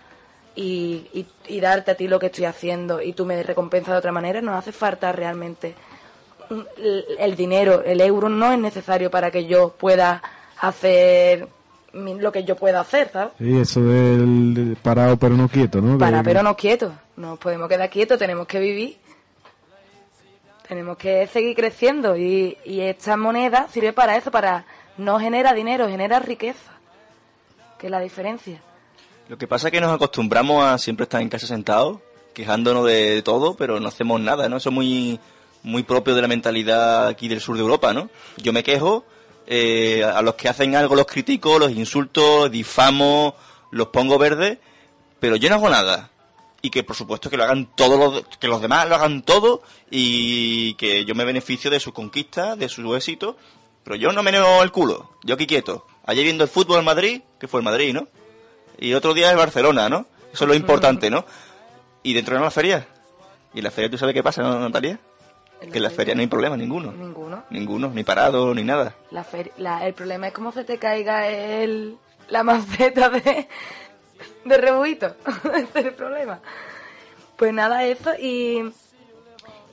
[0.54, 3.98] y, y, y darte a ti lo que estoy haciendo y tú me recompensas de
[3.98, 5.74] otra manera, nos hace falta realmente
[6.48, 10.22] un- el, el dinero, el euro no es necesario para que yo pueda
[10.60, 11.48] hacer
[11.92, 13.32] lo que yo pueda hacer, ¿sabes?
[13.38, 15.98] Sí, eso del parado pero no quieto, ¿no?
[15.98, 16.92] Para, Que- pero no quietos.
[17.16, 18.96] No podemos quedar quietos, tenemos que vivir.
[20.70, 24.66] Tenemos que seguir creciendo y, esta moneda sirve para eso, para
[24.98, 26.70] no genera dinero, genera riqueza.
[27.76, 28.62] Que es la diferencia.
[29.26, 31.98] Lo que pasa es que nos acostumbramos a siempre estar en casa sentados,
[32.34, 34.58] quejándonos de todo, pero no hacemos nada, ¿no?
[34.58, 35.18] Eso es muy,
[35.64, 38.08] muy propio de la mentalidad aquí del sur de Europa, ¿no?
[38.36, 39.04] Yo me quejo,
[39.48, 43.34] eh, a los que hacen algo los critico, los insulto, difamo,
[43.72, 44.58] los pongo verdes,
[45.18, 46.10] pero yo no hago nada.
[46.62, 49.62] Y que por supuesto que lo hagan todos los, que los demás lo hagan todo
[49.90, 53.36] y que yo me beneficio de sus conquistas, de su éxito,
[53.82, 55.86] pero yo no me neo el culo, yo aquí quieto.
[56.04, 58.08] Ayer viendo el fútbol en Madrid, que fue el Madrid, ¿no?
[58.78, 60.06] Y otro día el Barcelona, ¿no?
[60.32, 61.24] Eso es lo importante, ¿no?
[62.02, 62.86] Y dentro de la feria.
[63.54, 64.98] Y en la feria tú sabes qué pasa, ¿no, Natalia?
[65.60, 66.92] Que en la feria no hay problema ninguno.
[66.92, 67.44] Ninguno.
[67.50, 68.94] Ninguno, ni parado, ni nada.
[69.10, 69.26] La
[69.58, 71.96] la- el problema es cómo se te caiga el,
[72.28, 73.48] la maceta de,
[74.44, 75.14] de rebuito.
[75.54, 76.40] Ese es el problema.
[77.36, 78.12] Pues nada, eso.
[78.18, 78.72] Y,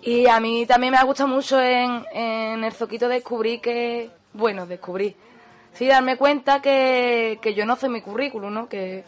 [0.01, 4.65] y a mí también me ha gustado mucho en, en el zoquito descubrir que, bueno,
[4.65, 5.15] descubrí.
[5.73, 8.69] Sí, darme cuenta que, que yo no sé mi currículum, ¿no?
[8.69, 9.03] Que,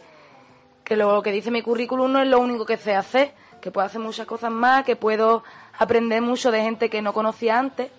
[0.84, 3.86] que lo que dice mi currículum no es lo único que sé hacer, que puedo
[3.86, 5.42] hacer muchas cosas más, que puedo
[5.78, 7.90] aprender mucho de gente que no conocía antes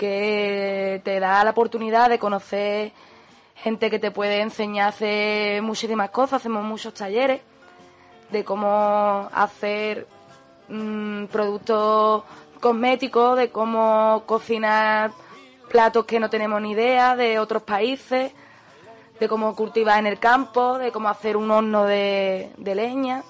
[0.00, 2.92] que te da la oportunidad de conocer
[3.62, 6.40] gente que te puede enseñar a hacer muchísimas cosas.
[6.40, 7.40] Hacemos muchos talleres
[8.30, 10.06] de cómo hacer
[10.68, 12.24] mm, productos
[12.60, 15.12] cosméticos, de cómo cocinar
[15.68, 18.32] platos que no tenemos ni idea de otros países,
[19.18, 23.22] de cómo cultivar en el campo, de cómo hacer un horno de, de leña.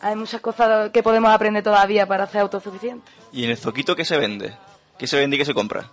[0.00, 3.12] Hay muchas cosas que podemos aprender todavía para ser autosuficientes.
[3.32, 4.56] ¿Y en el zoquito qué se vende?
[4.96, 5.90] ¿Qué se vende y qué se compra?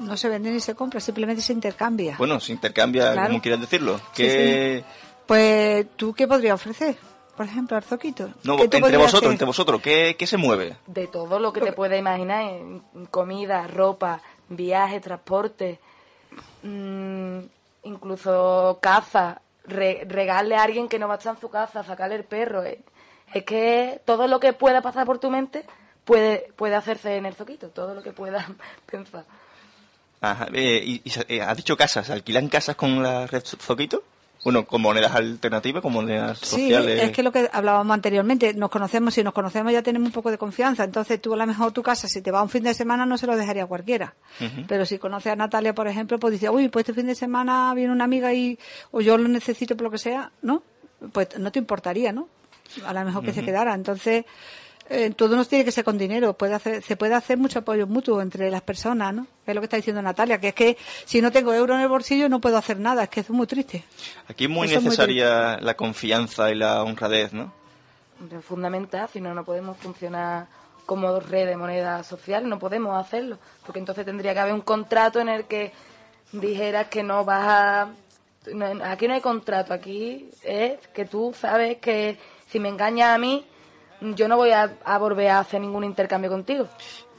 [0.00, 2.16] No se vende ni se compra, simplemente se intercambia.
[2.18, 3.28] Bueno, se intercambia, Claro.
[3.28, 3.98] como quieras decirlo.
[3.98, 4.84] Sí, ¿Qué...
[5.26, 6.96] Pues, ¿tú qué podrías ofrecer?
[7.36, 8.30] Por ejemplo, al zoquito.
[8.42, 9.30] No, ¿Qué tú entre vosotros, hacer?
[9.32, 10.76] entre vosotros, ¿qué, ¿qué se mueve?
[10.86, 12.50] de todo lo que te puedes imaginar,
[13.10, 15.78] comida, ropa, viaje, transporte,
[16.62, 17.38] mm,
[17.84, 22.16] incluso caza, re- regalarle a alguien que no va a estar en su casa, sacarle
[22.16, 22.62] el perro.
[22.64, 22.80] eh.
[23.32, 25.64] Es que todo lo que pueda pasar por tu mente
[26.04, 28.44] puede, puede hacerse en el zoquito, todo lo que puedas
[28.90, 29.24] pensar.
[30.20, 32.06] Ajá, eh, y, y eh, ¿Has dicho casas?
[32.06, 34.02] ¿Se alquilan casas con la red Zoquito?
[34.42, 37.02] Bueno, con monedas alternativas, con monedas Sí, sociales.
[37.02, 40.30] es que lo que hablábamos anteriormente, nos conocemos, si nos conocemos ya tenemos un poco
[40.30, 42.72] de confianza, entonces tú a lo mejor tu casa, si te va un fin de
[42.72, 44.14] semana, no se lo dejaría a cualquiera.
[44.66, 47.74] Pero si conoces a Natalia, por ejemplo, pues dice, uy, pues este fin de semana
[47.74, 48.58] viene una amiga y,
[48.92, 50.62] o yo lo necesito por lo que sea, ¿no?
[51.12, 52.28] Pues no te importaría, ¿no?
[52.86, 53.74] A lo mejor que se quedara.
[53.74, 54.24] Entonces,
[54.90, 57.86] eh, todo no tiene que ser con dinero, puede hacer, se puede hacer mucho apoyo
[57.86, 59.26] mutuo entre las personas, ¿no?
[59.46, 60.76] Es lo que está diciendo Natalia, que es que
[61.06, 63.46] si no tengo euro en el bolsillo no puedo hacer nada, es que es muy
[63.46, 63.84] triste.
[64.28, 67.52] Aquí es muy Eso es muy necesaria la confianza y la honradez, ¿no?
[68.36, 70.46] Es fundamental, si no, no podemos funcionar
[70.86, 75.20] como red de moneda social, no podemos hacerlo, porque entonces tendría que haber un contrato
[75.20, 75.72] en el que
[76.32, 77.88] dijeras que no vas a...
[78.52, 82.18] no- aquí no hay contrato, aquí es que tú sabes que
[82.50, 83.46] si me engañas a mí,
[84.00, 86.68] yo no voy a, volver a hacer ningún intercambio contigo.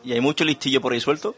[0.04, 1.36] ¿Y hay mucho listillo por ahí suelto?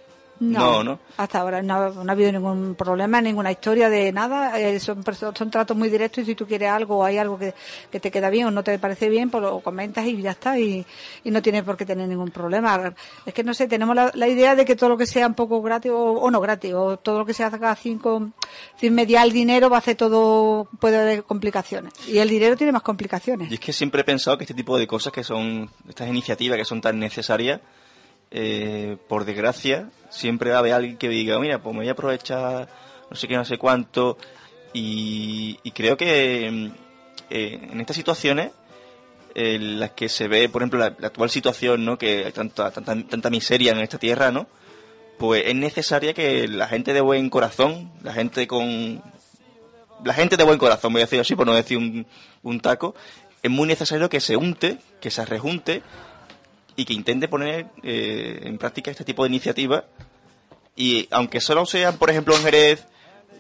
[0.52, 1.00] No, no.
[1.18, 4.60] hasta ahora no, no ha habido ningún problema, ninguna historia de nada.
[4.60, 7.54] eh, son, tratos muy directos y si tú quieres algo o hay algo que,
[7.92, 10.58] que te queda bien o no te parece bien, pues lo comentas y ya está.
[10.60, 10.86] Y,
[11.24, 12.94] y no tienes por qué tener ningún problema.
[13.26, 15.34] Es que no sé, tenemos la, la idea de que todo lo que sea un
[15.34, 18.34] poco gratis o, o no gratis, o todo lo que se haga sin, con-
[18.80, 21.94] sin mediar el dinero va a hacer todo, puede haber complicaciones.
[22.08, 23.50] Y el dinero tiene más complicaciones.
[23.52, 26.58] Y es que siempre he pensado que este tipo de cosas que son, estas iniciativas
[26.58, 27.62] que son tan necesarias,
[28.36, 31.92] eh, por desgracia, siempre va a haber alguien que diga, mira, pues me voy a
[31.92, 32.68] aprovechar
[33.10, 34.18] no sé qué, no sé cuánto.
[34.74, 36.66] Y, creo que mm,
[37.30, 38.52] eh, en estas situaciones,
[39.36, 42.00] en las que se ve, por ejemplo, la, la actual situación, ¿no?
[42.00, 44.48] Que hay tanta, tanta, tanta miseria en esta tierra, ¿no?
[45.20, 49.04] Pues es necesaria que la gente de buen corazón, la gente con
[50.04, 52.06] la gente de buen corazón, voy a decir así por no decir un,
[52.42, 52.96] un taco,
[53.44, 55.84] es muy necesario que se unte, que se rejunte
[56.76, 59.84] y que intente poner eh, en práctica este tipo de iniciativas.
[60.76, 62.86] Y aunque solo sean, por ejemplo, en Jerez,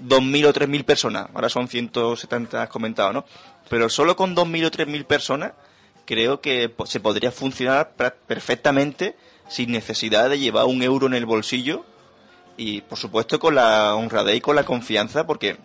[0.04, 3.26] 2.000 o 3.000 personas, ahora son 170, has comentado, ¿no?
[3.70, 5.54] Pero solo con 2.000 o 3.000 personas,
[6.06, 7.94] creo que se podría funcionar
[8.28, 9.16] perfectamente
[9.48, 11.86] sin necesidad de llevar un euro en el bolsillo
[12.58, 15.58] y por supuesto con la honradez y con la confianza, porque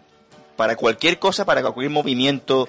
[0.56, 2.68] para cualquier cosa, para cualquier movimiento,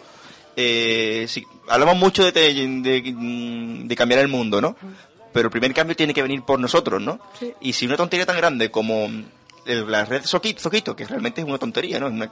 [0.56, 4.76] eh, si- hablamos mucho de, de- de cambiar el mundo, ¿no?
[5.32, 7.20] Pero el primer cambio tiene que venir por nosotros, ¿no?
[7.40, 7.54] Sí.
[7.62, 9.06] Y si una tontería tan grande como
[9.66, 12.08] el- la red Zoquito, Zoquito, que realmente es una tontería, ¿no?
[12.08, 12.30] Es una,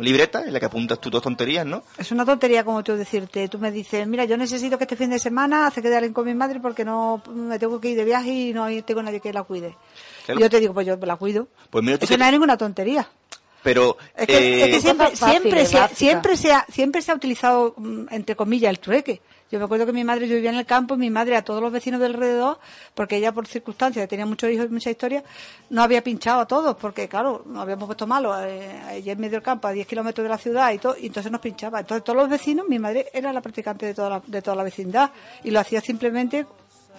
[0.00, 1.82] libreta en la que apuntas tus dos tonterías, ¿no?
[1.98, 3.48] Es una tontería como tú decirte.
[3.48, 6.24] Tú me dices, mira, yo necesito que este fin de semana se quede alguien con
[6.26, 9.32] mi madre porque no me tengo que ir de viaje y no tengo nadie que
[9.32, 9.76] la cuide.
[10.24, 10.40] Claro.
[10.40, 11.46] Y yo te digo, pues yo la cuido.
[11.70, 13.08] Pues mira, tú Eso que- no es ninguna tontería.
[13.64, 13.96] Pero...
[14.14, 17.14] Es que, es que eh, siempre, siempre, se, ha- siempre, se ha, siempre se ha
[17.16, 19.20] utilizado, mm, entre comillas, el trueque.
[19.50, 21.42] Yo me acuerdo que mi madre, yo vivía en el campo, y mi madre a
[21.42, 22.58] todos los vecinos de alrededor,
[22.94, 25.22] porque ella por circunstancias tenía muchos hijos y mucha historia,
[25.70, 29.32] no había pinchado a todos, porque claro, nos habíamos puesto malos, eh, allí en medio
[29.32, 31.80] del campo, a 10 kilómetros de la ciudad y todo, y entonces nos pinchaba.
[31.80, 34.62] Entonces todos los vecinos, mi madre era la practicante de toda la, de toda la
[34.64, 35.10] vecindad,
[35.44, 36.46] y lo hacía simplemente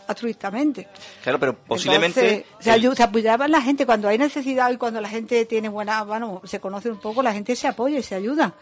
[0.07, 0.87] altruistamente.
[1.23, 2.19] Claro, pero posiblemente...
[2.27, 5.09] Entonces, se, el- ayu- se apoyaba en la gente cuando hay necesidad y cuando la
[5.09, 8.53] gente tiene buena, bueno, se conoce un poco, la gente se apoya y se ayuda.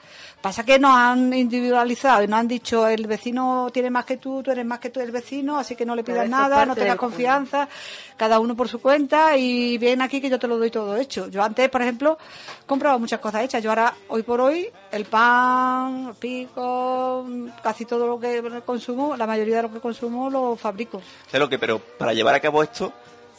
[0.42, 4.44] Pasa que nos han individualizado y nos han dicho el vecino tiene más que tú,
[4.44, 6.90] tú eres más que tú el vecino, así que no le pidas nada, no tengas
[6.92, 7.70] del- confianza,
[8.18, 11.28] cada uno por su cuenta y ven aquí que yo te lo doy todo hecho.
[11.30, 12.18] Yo antes, por ejemplo,
[12.66, 13.64] compraba muchas cosas hechas.
[13.64, 17.26] Yo ahora, hoy por hoy, el pan, el pico,
[17.62, 21.02] casi todo lo que consumo, la mayoría de lo que consumo lo fabrico.
[21.34, 22.94] Claro que, pero para llevar a cabo esto,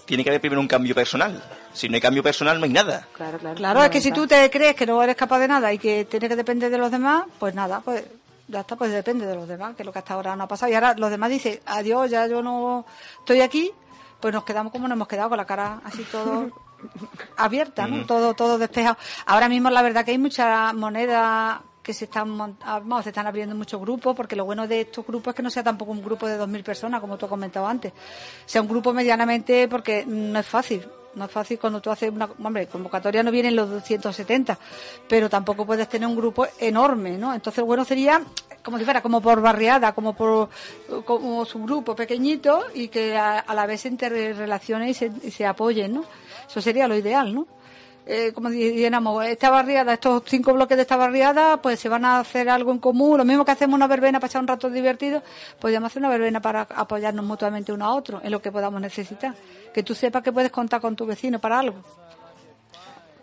[0.04, 1.40] tiene que haber primero un cambio personal.
[1.72, 3.06] Si no hay cambio personal, no hay nada.
[3.12, 3.54] Claro, claro.
[3.54, 6.04] Claro, es que si tú te crees que no eres capaz de nada y que
[6.04, 8.04] tienes que depender de los demás, pues nada, pues
[8.48, 10.48] ya está, pues depende de los demás, que es lo que hasta ahora no ha
[10.48, 10.72] pasado.
[10.72, 12.84] Y ahora los demás dicen, adiós, ya yo no
[13.20, 13.70] estoy aquí,
[14.18, 16.50] pues nos quedamos como nos hemos quedado, con la cara así todo
[17.36, 18.06] abierta, ¿no?
[18.06, 18.96] Todo, todo despejado.
[19.24, 23.26] Ahora mismo la verdad que hay muchas monedas que se están mon- ah, se están
[23.28, 26.02] abriendo muchos grupos, porque lo bueno de estos grupos es que no sea tampoco un
[26.02, 27.92] grupo de 2.000 personas, como tú has comentado antes.
[28.46, 30.84] Sea un grupo medianamente, porque no es fácil.
[31.14, 34.58] No es fácil cuando tú haces una hombre, convocatoria no vienen los 270,
[35.08, 37.32] pero tampoco puedes tener un grupo enorme, ¿no?
[37.32, 38.20] Entonces, bueno sería
[38.64, 40.48] como si fuera como por barriada, como por
[41.04, 45.30] como su grupo pequeñito y que a, a la vez se interrelacionen y se, y
[45.30, 46.04] se apoyen, ¿no?
[46.48, 47.46] Eso sería lo ideal, ¿no?
[48.06, 52.18] Eh, como dijéramos, esta barriada, estos cinco bloques de esta barriada, pues se van a
[52.20, 55.22] hacer algo en común, lo mismo que hacemos una verbena para echar un rato divertido,
[55.58, 59.34] podríamos hacer una verbena para apoyarnos mutuamente uno a otro en lo que podamos necesitar.
[59.72, 61.76] Que tú sepas que puedes contar con tu vecino para algo.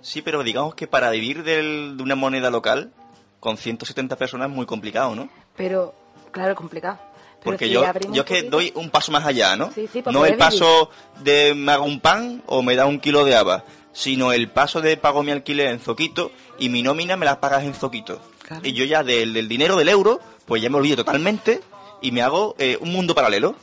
[0.02, 2.92] Sí, pero digamos que para vivir del- de una moneda local,
[3.40, 5.30] con 170 personas es muy complicado, ¿no?
[5.56, 5.94] Pero,
[6.32, 6.98] claro, es complicado.
[7.40, 9.72] Pero Porque si yo, yo es que poquito- doy un paso más allá, ¿no?
[9.74, 10.90] Sí, sí, para no el paso
[11.24, 14.82] de me hago un pan o me da un kilo de habas, sino el paso
[14.82, 18.20] de pago mi alquiler en Zoquito y mi nómina me la pagas en Zoquito.
[18.48, 18.62] Claro.
[18.66, 21.62] Y yo ya del, del dinero del euro, pues ya me olvido totalmente
[22.02, 23.56] y me hago eh, un mundo paralelo,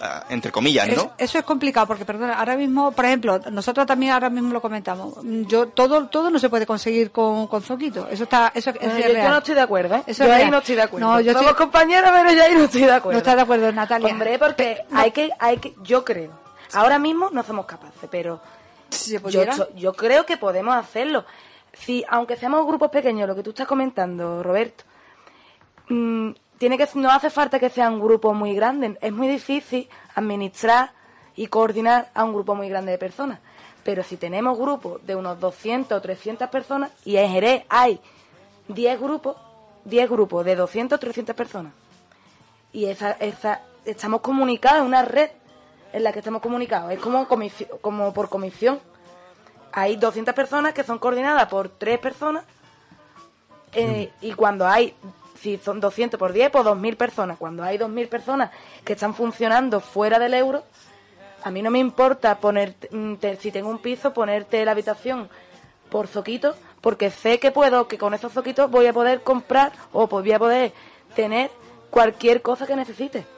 [0.00, 1.12] ah, entre comillas, Es- ¿no?
[1.18, 5.14] eso es complicado porque, perdona, ahora mismo, por ejemplo, nosotros también ahora mismo lo comentamos.
[5.46, 8.08] Yo todo todo no se puede conseguir con, con Zoquito.
[8.08, 10.02] Eso está, eso es yo, no estoy de acuerdo, ¿eh?
[10.06, 10.50] Eso yo ahí real.
[10.52, 11.06] no estoy de acuerdo.
[11.06, 13.12] No, yo Somos estoy- compañeros, pero yo ahí no estoy de acuerdo.
[13.12, 14.08] No estás de acuerdo, Natalia.
[14.08, 16.30] Hombre, porque hay que, hay que, yo creo,
[16.72, 18.40] ahora mismo no somos capaces, pero
[18.90, 19.20] Si se
[19.76, 21.24] yo, creo que podemos hacerlo.
[21.72, 24.84] Si, aunque seamos grupos pequeños, lo que tú estás comentando, Roberto,
[25.88, 28.98] mm, tiene que, no hace falta que sea un grupo muy grande.
[29.00, 30.92] Es muy difícil administrar
[31.36, 33.38] y coordinar a un grupo muy grande de personas.
[33.84, 38.00] Pero si tenemos grupos de unos 200 o 300 personas, y en Jerez hay
[38.68, 39.36] 10 grupos,
[39.84, 41.72] 10 grupos de 200 o 300 personas,
[42.72, 45.30] y esa, esa, estamos comunicados en una red
[45.92, 46.92] en la que estamos comunicados.
[46.92, 47.26] Es como,
[47.80, 48.80] como por comisión.
[49.72, 52.44] Hay 200 personas que son coordinadas por tres personas
[53.72, 54.94] eh, y cuando hay,
[55.40, 57.38] si son 200 por 10, pues 2.000 personas.
[57.38, 58.50] Cuando hay 2.000 personas
[58.84, 60.64] que están funcionando fuera del euro,
[61.44, 65.28] a mí no me importa poner, mm, si tengo un piso, ponerte la habitación
[65.90, 70.06] por zoquito, porque sé que puedo, que con esos zoquitos voy a poder comprar o
[70.06, 70.72] voy a poder
[71.14, 71.50] tener
[71.90, 73.37] cualquier cosa que necesite.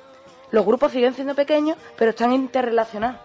[0.50, 3.20] Los grupos siguen siendo pequeños, pero están interrelacionados.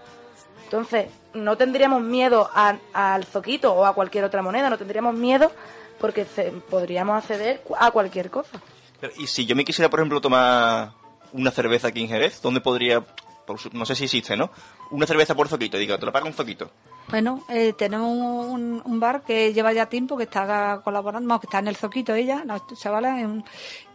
[0.66, 5.52] Entonces, no tendríamos miedo al zoquito o a cualquier otra moneda, no tendríamos miedo
[6.00, 8.60] porque se- podríamos acceder a cualquier cosa.
[9.18, 10.92] Y si yo me quisiera, por ejemplo, tomar
[11.34, 13.04] una cerveza aquí en Jerez, ¿dónde podría,
[13.74, 14.50] no sé si existe, ¿no?
[14.92, 16.70] Una cerveza por Zoquito, digo, te la paga un Zoquito.
[17.10, 21.60] Bueno, eh, tenemos un, bar que lleva ya tiempo, que está colaborando, vamos, que está
[21.60, 23.44] en el Zoquito ella, la chavala, en-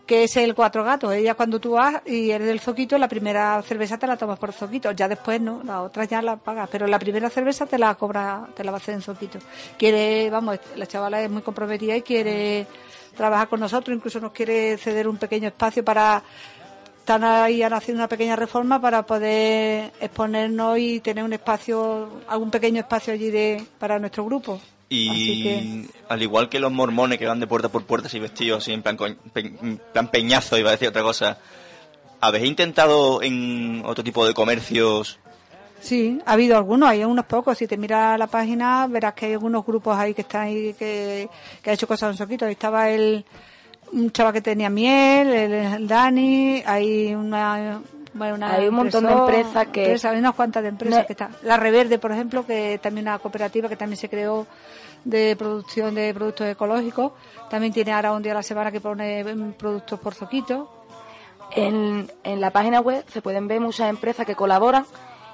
[0.07, 1.13] que es el Cuatro Gatos.
[1.15, 4.53] Ella cuando tú vas y eres del Zoquito, la primera cerveza te la tomas por
[4.53, 7.95] Zoquito, ya después no, la otra ya la pagas, pero la primera cerveza te la
[7.95, 9.39] cobra, te la va a hacer en Zoquito.
[9.79, 12.67] Quiere, vamos, la chavala es muy comprometida y quiere
[13.17, 16.23] trabajar con nosotros, incluso nos quiere ceder un pequeño espacio para
[17.11, 22.53] están ahí ahora haciendo una pequeña reforma para poder exponernos y tener un espacio, algún
[22.53, 24.61] pequeño espacio allí de, para nuestro grupo.
[24.89, 28.63] Y que- al igual que los mormones que van de puerta por puerta así vestidos,
[28.63, 28.97] así en plan,
[29.35, 31.39] en plan peñazo, iba a decir otra cosa,
[32.21, 35.19] ¿habéis intentado en otro tipo de comercios?
[35.81, 37.59] Sí, ha habido algunos, hay unos pocos.
[37.59, 41.29] Si te miras la página, verás que hay algunos grupos ahí que están ahí que,
[41.61, 42.45] que ha hecho cosas en soquito.
[42.45, 43.25] Ahí estaba el,
[43.93, 47.81] un chaval que tenía miel, el, el Dani, hay una,
[48.15, 51.13] bueno, Hay un montón de empresas que- empresas, hay unas cuantas de empresas No- que
[51.13, 51.35] están.
[51.43, 54.47] La Reverde, por ejemplo, que también una cooperativa que también se creó
[55.05, 57.13] de producción de productos ecológicos.
[57.49, 59.25] También tiene ahora un día a la semana que pone
[59.59, 60.71] productos por zoquito.
[61.53, 64.85] En, en la página web se pueden ver muchas empresas que colaboran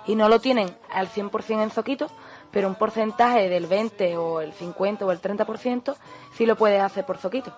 [0.07, 2.07] y no lo tienen al 100% en Zoquito,
[2.51, 5.95] pero un porcentaje del 20 o el 50 o el 30%
[6.37, 7.53] sí lo puedes hacer por Zoquito.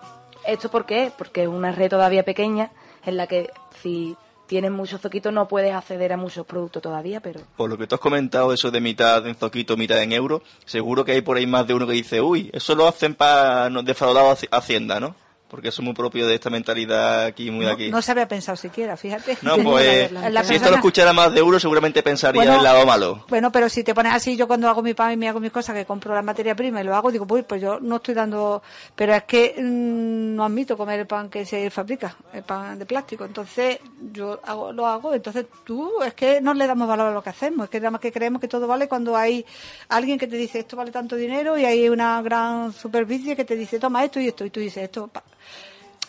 [0.51, 1.11] ¿Esto por qué?
[1.17, 2.71] Porque es una red todavía pequeña
[3.05, 3.49] en la que
[3.81, 4.15] si
[4.47, 7.95] tienes muchos Zoquitos no puedes acceder a muchos productos todavía, pero Por lo que tú
[7.95, 11.45] has comentado, eso de mitad en zoquito, mitad en euro, seguro que hay por ahí
[11.45, 15.15] más de uno que dice, uy, eso lo hacen para defraudar a Haci- Hacienda, ¿no?
[15.49, 17.89] Porque eso es muy propio de esta mentalidad aquí, muy de aquí.
[17.89, 19.35] no se había pensado siquiera, fíjate.
[19.41, 22.85] No, pues, La si esto lo escuchara más de uno, seguramente pensaría Bueno, el lado
[22.85, 23.25] malo.
[23.27, 25.51] Bueno, pero si te pones así, yo cuando hago mi pan y me hago mis
[25.51, 28.13] cosas, que compro la materia prima y lo hago, digo, pues, pues yo no estoy
[28.13, 28.61] dando,
[28.95, 32.85] pero es que mm, no admito comer el pan que se fabrica, el pan de
[32.85, 33.25] plástico.
[33.25, 33.79] Entonces,
[34.13, 37.29] yo hago, lo hago, entonces tú, es que no le damos valor a lo que
[37.31, 39.43] hacemos, es que nada más que creemos que todo vale cuando hay
[39.89, 43.55] alguien que te dice esto vale tanto dinero y hay una gran superficie que te
[43.55, 45.07] dice toma esto y esto y tú dices esto.
[45.07, 45.23] pa-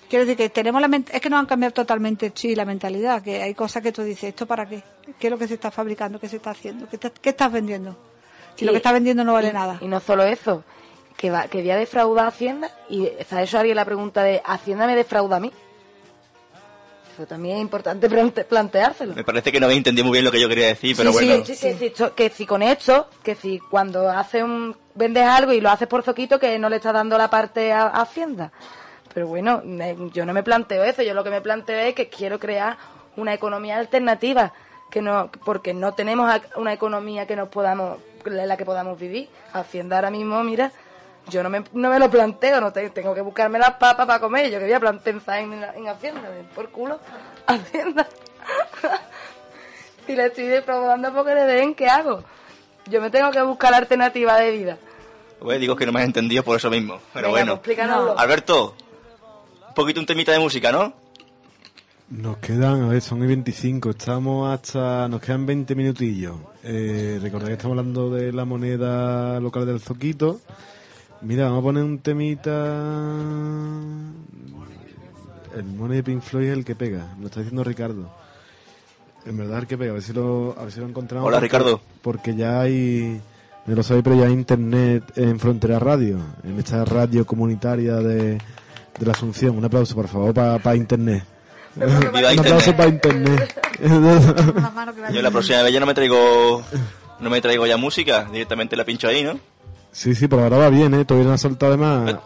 [0.09, 3.43] Quiero decir que tenemos la es que nos han cambiado totalmente y la mentalidad, que
[3.43, 4.83] hay cosas que tú dices, ¿esto para qué?
[5.21, 6.19] ¿Qué es lo que se está fabricando?
[6.19, 6.89] ¿Qué se está haciendo?
[6.89, 7.97] ¿Qué, te- qué estás vendiendo?
[8.57, 9.79] Si lo Y- que estás vendiendo no vale y- nada.
[9.81, 10.65] Y no solo eso,
[11.17, 14.43] que, va, que voy a defraudar a Hacienda y está eso haría la pregunta de
[14.45, 15.53] ¿Hacienda me defrauda a mí?
[17.15, 19.15] Eso también es importante plante- planteárselo.
[19.15, 21.25] Me parece que no habéis entendido muy bien lo que yo quería decir, pero Sí,
[21.27, 21.45] bueno.
[21.45, 25.53] sí, que, si, cho- que si con esto, que si cuando haces un, vendes algo
[25.53, 28.51] y lo haces por zoquito, que no le estás dando la parte a, a Hacienda.
[29.13, 32.09] Pero bueno, me- yo no me planteo eso, yo lo que me planteo es que
[32.09, 32.77] quiero crear
[33.17, 34.53] una economía alternativa,
[34.91, 39.29] que no, porque no tenemos una economía que nos podamos, en la que podamos vivir.
[39.53, 40.71] Hacienda ahora mismo, mira,
[41.29, 44.21] yo no me, no me lo planteo, no te- tengo que buscarme las papas para
[44.21, 46.23] comer, yo que voy a plan- pensar en, en Hacienda,
[46.55, 46.99] por culo,
[47.47, 48.07] Hacienda.
[50.07, 52.23] si le estoy defraudando porque le den, ¿qué hago?
[52.87, 54.77] Yo me tengo que buscar la alternativa de vida.
[55.39, 56.99] Pues digo que no me has entendido por eso mismo.
[57.15, 57.63] Pero Venga, bueno.
[57.63, 57.79] pues.
[58.19, 58.75] Alberto,
[59.71, 60.93] un poquito un temita de música, ¿no?
[62.11, 66.37] Nos quedan, a ver, son y 25, estamos hasta, nos quedan 20 minutillos.
[66.65, 70.41] Eh, recordad que estamos hablando de la moneda local del Zoquito.
[71.23, 72.51] Mira, vamos a poner un temita...
[75.57, 78.09] El money de Pink Floyd es el que pega, lo está diciendo Ricardo.
[79.27, 81.27] En verdad el que pega, a ver si lo, a ver si lo encontramos.
[81.27, 81.81] Hola, porque- Ricardo.
[82.03, 83.21] Porque ya hay,
[83.67, 88.39] no lo sabéis, pero ya hay internet en Frontera Radio, en esta radio comunitaria de,
[89.01, 89.57] de la Asunción.
[89.59, 91.25] Un aplauso, por favor, para internet.
[91.75, 91.87] Viva
[92.33, 92.77] Un aplauso Internet.
[92.77, 93.61] para internet.
[95.13, 96.63] Yo la próxima vez ya no me traigo
[97.21, 99.39] no me traigo ya música, directamente la pincho ahí, ¿no?
[99.93, 101.05] sí, sí, por ahora va bien, ¿eh?
[101.05, 102.17] Todavía no ha saltado además.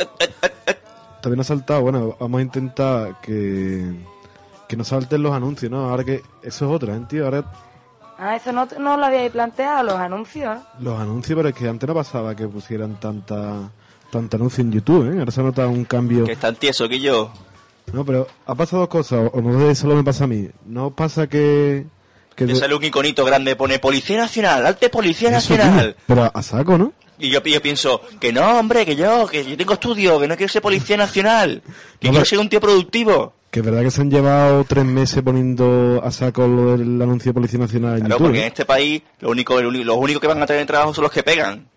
[1.20, 1.80] Todavía no ha saltado.
[1.82, 3.92] Bueno, vamos a intentar que,
[4.68, 5.88] que no salten los anuncios, ¿no?
[5.88, 7.24] Ahora que eso es otra, ¿eh, tío?
[7.24, 7.44] Ahora
[8.18, 11.88] Ah, eso no, no lo habíais planteado, los anuncios, los anuncios, pero es que antes
[11.88, 13.70] no pasaba que pusieran tanta
[14.14, 15.18] tanta anuncio en YouTube, ¿eh?
[15.18, 16.24] Ahora se ha notado un cambio.
[16.24, 17.30] Que están tieso que yo.
[17.92, 20.48] No, pero ha pasado dos cosas, o no sé solo me pasa a mí.
[20.66, 21.84] No pasa que...
[22.34, 25.96] que Te sale un iconito grande, pone Policía Nacional, Alte Policía Eso, tío, Nacional.
[26.06, 26.92] pero a saco, ¿no?
[27.18, 30.36] Y yo, yo pienso, que no, hombre, que yo, que yo tengo estudio, que no
[30.36, 31.62] quiero ser Policía Nacional,
[32.00, 33.34] que No, quiero ser un tío productivo.
[33.50, 37.30] Que es verdad que se han llevado tres meses poniendo a saco lo del anuncio
[37.30, 38.26] de Policía Nacional en Claro, YouTube.
[38.26, 38.48] porque en ¿eh?
[38.48, 41.12] este país lo único, el uni- los únicos que van a tener trabajo son los
[41.12, 41.68] que pegan.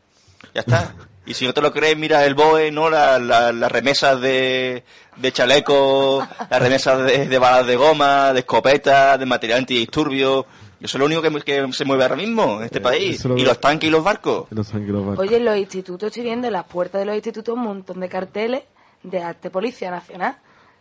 [0.55, 0.95] Ya está.
[1.27, 2.89] Y si no te lo crees, mira el BOE, ¿no?
[2.89, 4.83] La- la- Las remesas de,
[5.17, 10.45] de chalecos, las remesas de, de balas de goma, de escopetas, de material antidisturbios.
[10.79, 13.25] Eso es lo único que, que se mueve ahora mismo en este Eh, país.
[13.25, 14.45] lo- Y los tanques y los barcos.
[14.51, 15.25] Los tranquilos barcos.
[15.27, 18.07] Oye, en los institutos estoy viendo en las puertas de los institutos un montón de
[18.09, 18.63] carteles
[19.03, 20.37] de arte Policía Nacional.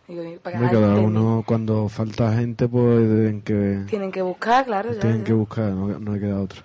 [0.06, 4.22] Digo, y para Hombre, que cada uno, cuando falta gente, pues tienen que, Tienen que
[4.22, 4.92] buscar, claro.
[4.92, 5.24] ya, tienen ya.
[5.24, 6.64] que buscar, no, no hay queda otra.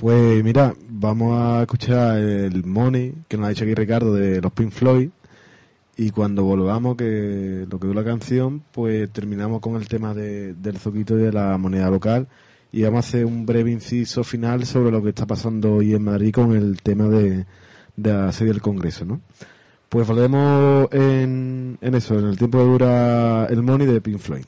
[0.00, 4.50] Pues mira, vamos a escuchar el Money, que nos ha dicho aquí Ricardo, de los
[4.50, 5.10] Pink Floyd.
[5.94, 10.54] Y cuando volvamos, que lo que dura la canción, pues terminamos con el tema de,
[10.54, 12.28] del zoquito y de la moneda local.
[12.72, 16.02] Y vamos a hacer un breve inciso final sobre lo que está pasando hoy en
[16.02, 17.44] Madrid con el tema de,
[17.94, 19.20] de la sede del Congreso, ¿no?
[19.90, 24.44] Pues volvemos en, en eso, en el tiempo que dura el Money de Pink Floyd.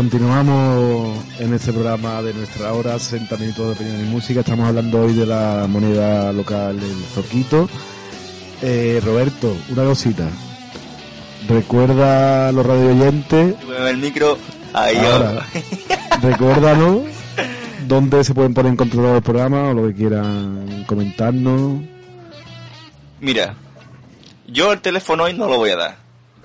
[0.00, 4.40] Continuamos en este programa de nuestra hora, 60 minutos de opinión y música.
[4.40, 7.68] Estamos hablando hoy de la moneda local, el Zoquito.
[8.62, 10.26] Eh, Roberto, una cosita.
[11.46, 14.38] Recuerda a los radio oyentes, el micro.
[14.72, 15.46] Ahí Ahora.
[16.22, 17.02] recuérdanos
[17.86, 21.82] dónde se pueden poner en control del programa o lo que quieran comentarnos.
[23.20, 23.54] Mira,
[24.46, 25.96] yo el teléfono hoy no lo voy a dar.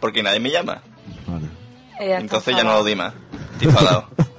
[0.02, 0.82] Porque nadie me llama.
[1.26, 1.46] Vale.
[2.00, 3.14] Entonces ya no lo di más.
[3.62, 4.08] Enfadado.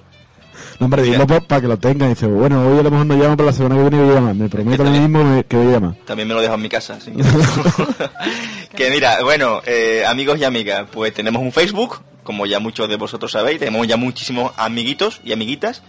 [0.79, 2.11] No, hombre, dilo para que lo tengan.
[2.11, 4.11] Y dice, bueno, hoy a lo mejor no llamo, pero la semana que viene voy
[4.11, 4.35] a llamar.
[4.35, 5.95] Me prometo mí mismo que voy a llamar.
[6.05, 6.99] También me lo dejo en mi casa.
[8.77, 12.97] que mira, bueno, eh, amigos y amigas, pues tenemos un Facebook, como ya muchos de
[12.97, 15.83] vosotros sabéis, tenemos ya muchísimos amiguitos y amiguitas.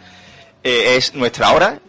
[0.64, 1.80] Eh, es nuestra hora.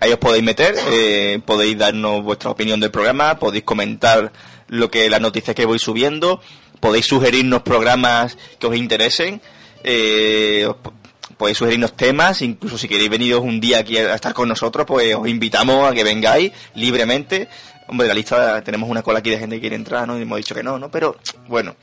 [0.00, 4.32] Ahí os podéis meter, eh, podéis darnos vuestra opinión del programa, podéis comentar
[4.68, 6.40] lo que las noticias que voy subiendo,
[6.80, 9.40] podéis sugerirnos programas que os interesen,
[9.84, 10.92] eh, os po-
[11.36, 15.14] podéis sugerirnos temas, incluso si queréis veniros un día aquí a estar con nosotros, pues
[15.14, 17.48] os invitamos a que vengáis libremente.
[17.86, 20.18] Hombre, la lista tenemos una cola aquí de gente que quiere entrar, ¿no?
[20.18, 20.90] Y hemos dicho que no, ¿no?
[20.90, 21.16] Pero
[21.48, 21.76] bueno.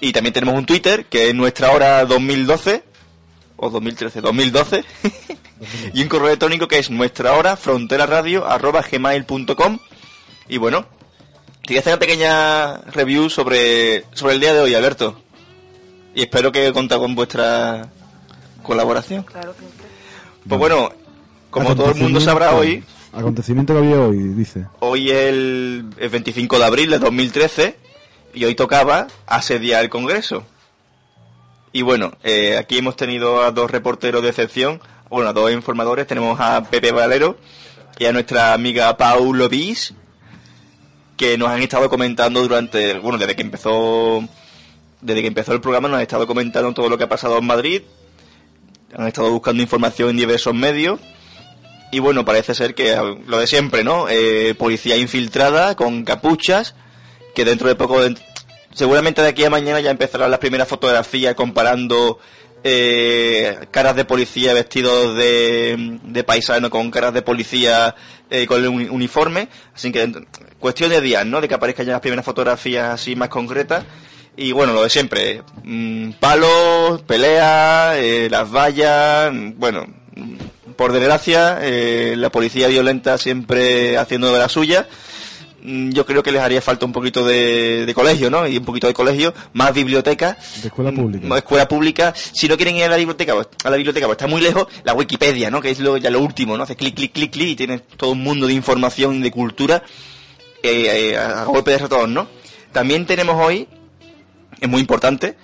[0.00, 2.84] Y también tenemos un Twitter, que es nuestra hora 2012,
[3.56, 4.84] o 2013, 2012.
[5.94, 9.78] y un correo electrónico que es nuestra hora fronteraradio arroba gmail.com.
[10.48, 10.86] Y bueno,
[11.62, 15.22] te voy a hacer una pequeña review sobre, sobre el día de hoy, Alberto.
[16.14, 17.88] Y espero que conta con vuestra
[18.62, 19.24] colaboración.
[19.24, 19.72] Claro que sí.
[20.48, 20.92] Pues bueno,
[21.50, 24.66] como todo el mundo sabrá hoy, Acontecimiento que había hoy, dice.
[24.80, 27.76] hoy es el, el 25 de abril de 2013
[28.34, 30.44] y hoy tocaba asediar el Congreso.
[31.72, 36.06] Y bueno, eh, aquí hemos tenido a dos reporteros de excepción, bueno, a dos informadores,
[36.06, 37.36] tenemos a Pepe Valero
[37.98, 39.94] y a nuestra amiga Paulo Bis,
[41.16, 44.24] que nos han estado comentando durante, bueno, desde que empezó,
[45.04, 47.44] desde que empezó el programa nos han estado comentando todo lo que ha pasado en
[47.44, 47.82] Madrid,
[48.96, 50.98] han estado buscando información en diversos medios
[51.92, 54.06] y bueno, parece ser que eh, lo de siempre, ¿no?
[54.08, 56.74] Eh, policía infiltrada con capuchas,
[57.34, 58.00] que dentro de poco,
[58.72, 62.18] seguramente de aquí a mañana ya empezarán las primeras fotografías comparando
[62.64, 67.94] eh, caras de policía vestidos de, de paisano con caras de policía
[68.30, 69.48] eh, con el uni- uniforme.
[69.74, 70.10] Así que
[70.58, 71.40] cuestión de días, ¿no?
[71.42, 73.84] De que aparezcan ya las primeras fotografías así más concretas.
[74.36, 80.92] Y bueno, lo de siempre, mm, palos, peleas, eh, las vallas, mm, bueno, mm, por
[80.92, 84.88] desgracia, eh, la policía violenta siempre haciendo de la suya.
[85.66, 88.46] Yo creo que les haría falta un poquito de, de colegio, ¿no?
[88.46, 90.36] Y un poquito de colegio, más biblioteca.
[90.60, 91.26] De escuela pública.
[91.26, 92.12] Más escuela pública.
[92.14, 94.66] Si no quieren ir a la biblioteca, pues, a la biblioteca, pues está muy lejos,
[94.82, 95.62] la Wikipedia, ¿no?
[95.62, 96.64] Que es lo, ya lo último, ¿no?
[96.64, 99.82] Hace clic, clic, clic, clic y tienes todo un mundo de información y de cultura
[100.62, 102.28] eh, eh, a, a golpe de ratón, ¿no?
[102.72, 103.66] También tenemos hoy,
[104.64, 105.36] es muy importante,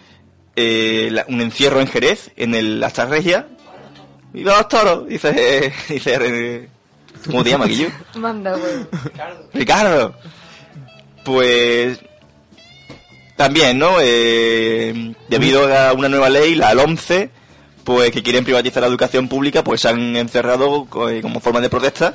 [0.57, 3.47] eh, la- un encierro en Jerez, en el Regia.
[4.33, 5.09] ¡Viva los toros!
[5.09, 6.69] Dice, dice, eh,
[7.27, 7.89] ¿cómo te llamas, Guillo?
[8.17, 8.73] Manda, güey.
[9.53, 10.15] Ricardo.
[11.25, 11.99] Pues
[13.37, 13.97] también, ¿no?
[14.01, 17.31] Eh, debido a una nueva ley, la 11,
[17.85, 21.71] pues que quieren privatizar la educación pública, pues se han encerrado eh, como forma de
[21.71, 22.15] protesta.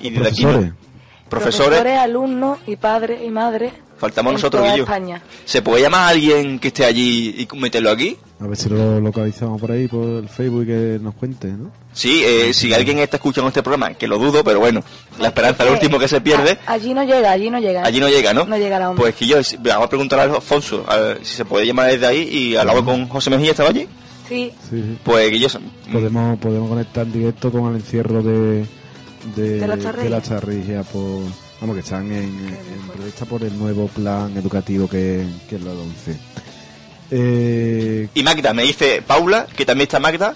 [0.00, 0.70] Y desde aquí, Profesores.
[0.70, 1.28] ¿no?
[1.28, 3.72] profesores, alumnos y padres y madres.
[3.98, 4.84] Faltamos en nosotros, toda Guillo.
[4.84, 5.22] España.
[5.44, 8.16] ¿Se puede llamar a alguien que esté allí y meterlo aquí?
[8.40, 11.70] A ver si lo localizamos por ahí, por el Facebook y que nos cuente, ¿no?
[11.92, 14.82] Sí, eh, si alguien está escuchando este programa, que lo dudo, pero bueno,
[15.18, 16.56] la esperanza es lo último que se pierde.
[16.66, 17.84] A- allí no llega, allí no llega.
[17.84, 18.44] Allí no llega, ¿no?
[18.44, 19.00] No llega la onda.
[19.02, 22.06] Pues que yo, vamos a preguntar a Alfonso a ver si se puede llamar desde
[22.06, 23.88] ahí y al lado con José Mejía, ¿estaba allí?
[24.28, 24.98] Sí, Sí, sí.
[25.02, 25.48] Pues que yo...
[25.90, 28.66] Podemos, podemos conectar en directo con el encierro de,
[29.34, 30.04] de, De la Charrería.
[30.04, 31.22] de la Charrería por,
[31.60, 35.70] vamos, que están en, en protesta por el nuevo plan educativo que, que es la
[35.72, 36.16] 11.
[37.10, 40.34] Eh, Y Magda, me dice Paula, que también está Magda.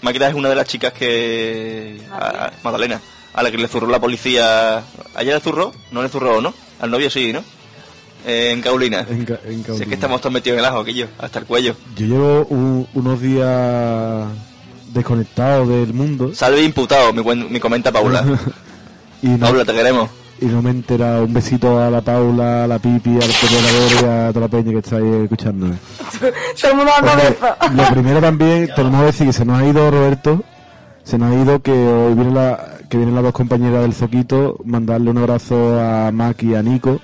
[0.00, 2.00] Magda es una de las chicas que...
[2.10, 3.00] a- a- Magdalena,
[3.34, 4.82] a la que le zurró la policía...
[5.14, 5.72] ¿Ayer le zurró?
[5.92, 6.52] No le zurró, ¿no?
[6.80, 7.44] Al novio sí, ¿no?
[8.26, 9.06] Eh, en Caulina.
[9.08, 11.44] en, Ca- en Si es que estamos todos metidos en el ajo, aquello, hasta el
[11.46, 11.76] cuello.
[11.96, 14.28] Yo llevo un- unos días
[14.92, 18.24] desconectado del mundo Salve imputado, me, me comenta Paula.
[19.22, 20.10] y no, Paula, te queremos.
[20.40, 21.24] y no me he enterado.
[21.24, 24.72] Un besito a la Paula, a la Pipi, al operador y a toda la peña
[24.72, 27.76] que está ahí todo el mundo besos.
[27.76, 30.42] lo primero también tenemos que decir que se nos ha ido Roberto,
[31.04, 34.58] se nos ha ido que hoy viene la, que vienen las dos compañeras del Zoquito,
[34.64, 37.00] mandarle un abrazo a Maki y a Nico,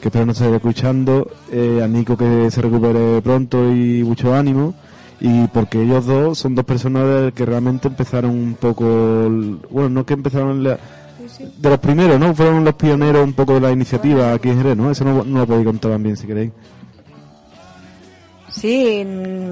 [0.00, 4.74] que espero no estar escuchando, eh, a Nico que se recupere pronto y mucho ánimo,
[5.20, 8.84] y porque ellos dos son dos personas que realmente empezaron un poco,
[9.70, 10.78] bueno, no que empezaron la-
[11.58, 12.34] de los primeros, ¿no?
[12.34, 14.90] Fueron los pioneros un poco de la iniciativa aquí en Jerez, ¿no?
[14.90, 16.52] Eso no, no lo podéis contar también si queréis.
[18.56, 19.06] Sí,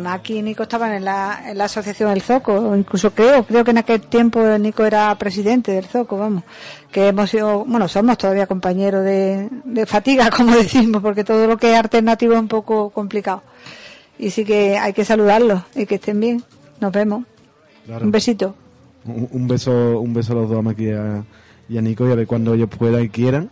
[0.06, 3.78] aquí Nico estaba en la, en la asociación El Zoco, incluso creo, creo que en
[3.78, 6.42] aquel tiempo Nico era presidente del Zoco, vamos,
[6.90, 11.58] que hemos sido, bueno, somos todavía compañeros de, de fatiga, como decimos, porque todo lo
[11.58, 13.42] que es alternativo es un poco complicado.
[14.18, 16.42] Y sí que hay que saludarlos y que estén bien.
[16.80, 17.24] Nos vemos.
[17.84, 18.06] Claro.
[18.06, 18.54] Un besito.
[19.04, 21.22] Un, un beso, un beso a los dos, a Maki y a,
[21.68, 23.50] y a Nico, y a ver cuando ellos puedan y quieran.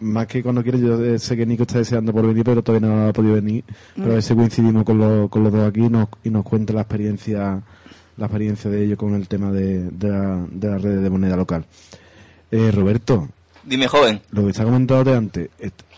[0.00, 3.08] Más que cuando quieran, yo sé que Nico está deseando por venir, pero todavía no
[3.08, 3.64] ha podido venir.
[3.94, 6.44] Pero a ver si coincidimos con, los con los dos aquí y nos, y nos
[6.44, 7.62] cuenta la experiencia
[8.16, 11.34] la experiencia de ellos con el tema de, de, la, de la red de moneda
[11.36, 11.64] local.
[12.50, 13.28] Eh, Roberto,
[13.64, 14.20] Dime, joven.
[14.30, 15.50] lo que está comentado de antes,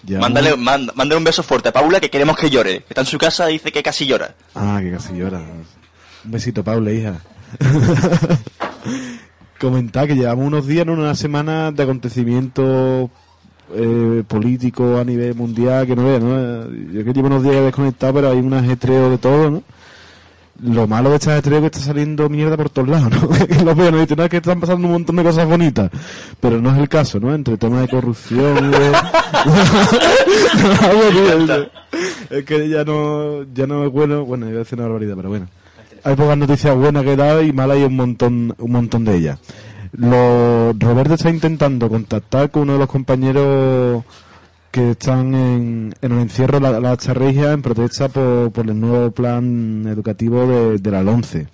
[0.02, 2.78] ya- Mándale, manda- mándale un beso fuerte a Paula que queremos que llore.
[2.78, 4.34] Que está en su casa y dice que casi llora.
[4.54, 5.40] Ah, que casi llora.
[6.24, 7.20] Un besito, Paula, hija.
[9.60, 10.92] Comentar que llevamos unos días, ¿no?
[10.92, 13.08] una semana de acontecimientos
[13.74, 16.70] eh, políticos a nivel mundial, que no veas, ¿no?
[16.92, 19.62] Yo que llevo unos días desconectado, pero hay un ajetreo de todo, ¿no?
[20.62, 23.28] Lo malo de este ajetreo es que está saliendo mierda por todos lados, ¿no?
[23.46, 23.98] Que lo veo, ¿no?
[24.00, 25.90] Dicen, "No, es que están pasando un montón de cosas bonitas,
[26.40, 27.34] pero no es el caso, ¿no?
[27.34, 28.92] Entre temas de corrupción y de...
[32.30, 35.28] es que ya no, ya no es bueno, bueno, iba a decir una barbaridad, pero
[35.28, 35.48] bueno.
[36.06, 39.40] Hay pocas noticias buenas que dar y malas hay un montón, un montón de ellas.
[39.90, 44.04] Lo, Roberto está intentando contactar con uno de los compañeros
[44.70, 49.10] que están en, en el encierro la, la charregia en protesta por, por el nuevo
[49.10, 51.48] plan educativo de, de la LONCE.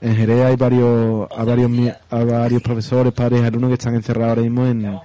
[0.00, 1.70] En Jerez hay varios, hay varios,
[2.08, 4.96] hay varios profesores, padres alumnos que están encerrados ahora mismo en,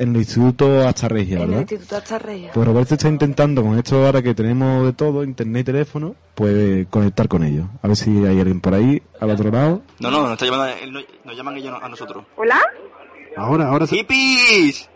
[0.00, 1.60] en el Instituto Acharregia, En el ¿verdad?
[1.62, 2.50] Instituto Hasta Reyes.
[2.54, 6.86] Pues Roberto está intentando con esto ahora que tenemos de todo, internet y teléfono, pues
[6.88, 7.66] conectar con ellos.
[7.82, 9.82] A ver si hay alguien por ahí, al otro lado.
[9.98, 12.24] No, no, nos, está llamando, nos llaman ellos a nosotros.
[12.36, 12.58] ¿Hola?
[13.36, 13.96] Ahora, ahora sí.
[13.98, 14.88] ¡Hippies!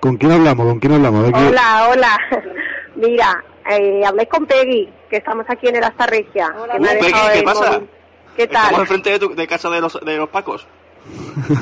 [0.00, 0.66] ¿Con quién hablamos?
[0.66, 1.30] ¿Con quién hablamos?
[1.34, 2.18] Hola, hola.
[2.96, 6.54] Mira, eh, hablé con Peggy, que estamos aquí en el Astarregia.
[6.72, 7.70] que me ha Uh, Peggy, ¿qué pasa?
[7.72, 7.88] móvil.
[8.36, 8.80] ¿Qué Estamos tal?
[8.82, 10.66] enfrente de, tu, de casa de los, de los Pacos.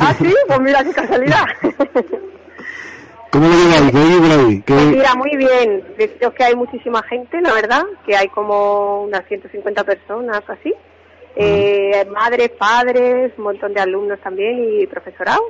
[0.00, 1.44] Ah, sí, pues mira qué casualidad.
[3.30, 3.90] ¿Cómo lo lleváis?
[3.90, 4.62] ¿Qué hay por ahí?
[4.62, 5.82] ¿Qué- Pues mira, muy bien.
[5.98, 10.72] Deciros que hay muchísima gente, la verdad, que hay como unas 150 personas así.
[11.36, 15.40] Eh, madres, padres, un montón de alumnos también y profesorado.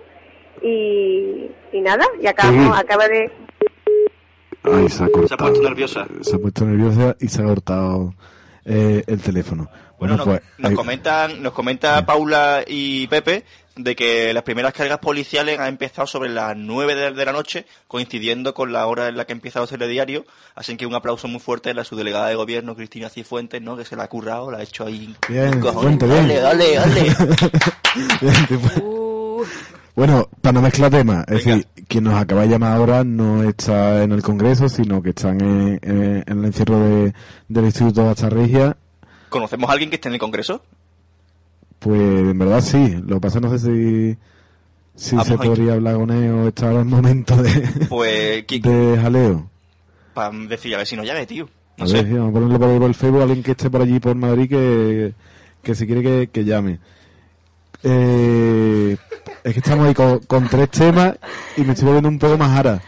[0.63, 3.31] Y, y nada, y acabamos, acaba de...
[4.63, 5.29] Ay, se ha cortado.
[5.29, 6.07] Se ha puesto nerviosa.
[6.23, 8.15] Se ha puesto nerviosa y se ha cortado
[8.65, 9.69] eh, el teléfono.
[9.99, 10.43] Bueno, Bueno, nos, pues...
[10.59, 13.45] nos eh, comentan, nos comenta Paula y Pepe
[13.77, 17.67] de que las primeras cargas policiales han empezado sobre las 9 de, de la noche,
[17.89, 20.25] coincidiendo con la hora en la que ha empezado el telediario.
[20.55, 23.77] Así que un aplauso muy fuerte a la subdelegada de gobierno, Cristina Cifuentes, ¿no?
[23.77, 25.15] Que se la ha currado, la ha hecho ahí.
[25.29, 26.29] Bien, Cifuentes, bien.
[26.29, 27.17] Dale, dale, dale.
[28.83, 29.45] Uh,
[29.97, 31.57] Bueno, para no mezclar temas, es Venga.
[31.59, 35.41] decir, quien nos acaba de llamar ahora no está en el Congreso, sino que están
[35.41, 37.15] en, en- en el encierro de,
[37.49, 38.77] del Instituto de Acharregia.
[39.29, 40.63] ¿Conocemos a alguien que esté en el Congreso?
[41.79, 44.17] Pues en verdad sí, lo que pasa no sé si,
[44.97, 47.51] si Vamos se podría hablar con él o está ahora en momento de,
[47.89, 49.49] Pues, ¿qui- de jaleo.
[50.13, 51.49] para decir, a ver si nos llame, tío.
[51.77, 51.95] No a sé.
[51.95, 54.15] ver, sí, vamos a ponerlo por, por el Facebook, alguien que esté por allí por
[54.17, 55.15] Madrid que,
[55.63, 56.79] que si quiere que, que llame.
[57.83, 58.97] Eh,
[59.45, 61.15] es que estamos ahí con, con tres temas
[61.57, 62.81] y me estoy volviendo un poco más ara.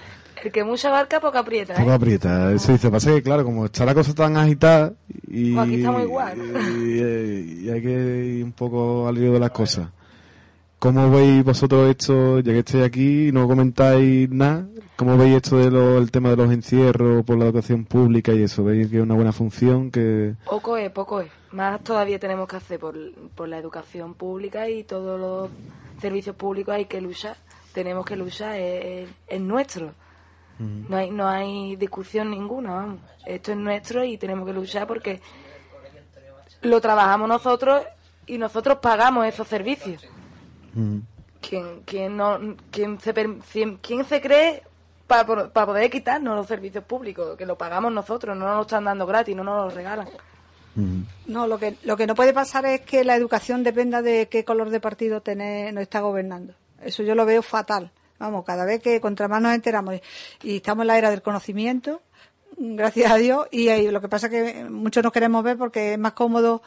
[0.42, 1.94] el que mucha barca, poca aprieta, Poco ¿eh?
[1.94, 2.52] aprieta.
[2.52, 4.92] Eso dice, pasa que claro, como está la cosa tan agitada
[5.28, 6.38] y, Pues aquí estamos igual.
[6.38, 9.88] y, y- y hay que ir un poco al lío de las cosas.
[10.78, 14.66] ¿Cómo veis vosotros esto, ya que estáis aquí y no comentáis nada?
[14.96, 18.62] ¿Cómo veis esto del tema de los encierros por la educación pública y eso?
[18.64, 19.90] ¿Veis que es una buena función?
[19.90, 21.28] que Poco es, poco es.
[21.57, 22.94] Más todavía tenemos que hacer por,
[23.34, 25.50] por la educación pública y todos los
[26.00, 27.36] servicios públicos hay que luchar.
[27.72, 29.92] Tenemos que luchar, es, es- es nuestro.
[30.59, 33.00] No hay, no hay discusión ninguna, vamos.
[33.26, 35.20] Esto es nuestro y tenemos que luchar porque
[36.62, 37.82] lo trabajamos nosotros
[38.26, 40.02] y nosotros pagamos esos servicios.
[41.40, 42.38] ¿Quién, quién, no,
[42.70, 43.12] quién, se,
[43.80, 44.62] quién, se cree
[45.07, 47.36] para poder quitarnos los servicios públicos?
[47.36, 50.09] Que lo pagamos nosotros, no nos lo están dando gratis, no nos lo regalan.
[51.26, 54.44] No, lo que, lo que no puede pasar es que la educación dependa de qué
[54.44, 56.54] color de partido tener, nos está gobernando.
[56.82, 57.90] Eso yo lo veo fatal.
[58.18, 60.00] Vamos, cada vez que contra más nos enteramos y,
[60.50, 62.00] y estamos en la era del conocimiento,
[62.56, 65.94] gracias a Dios, y, ahí lo que pasa es que muchos nos queremos ver porque
[65.94, 66.62] es más cómodo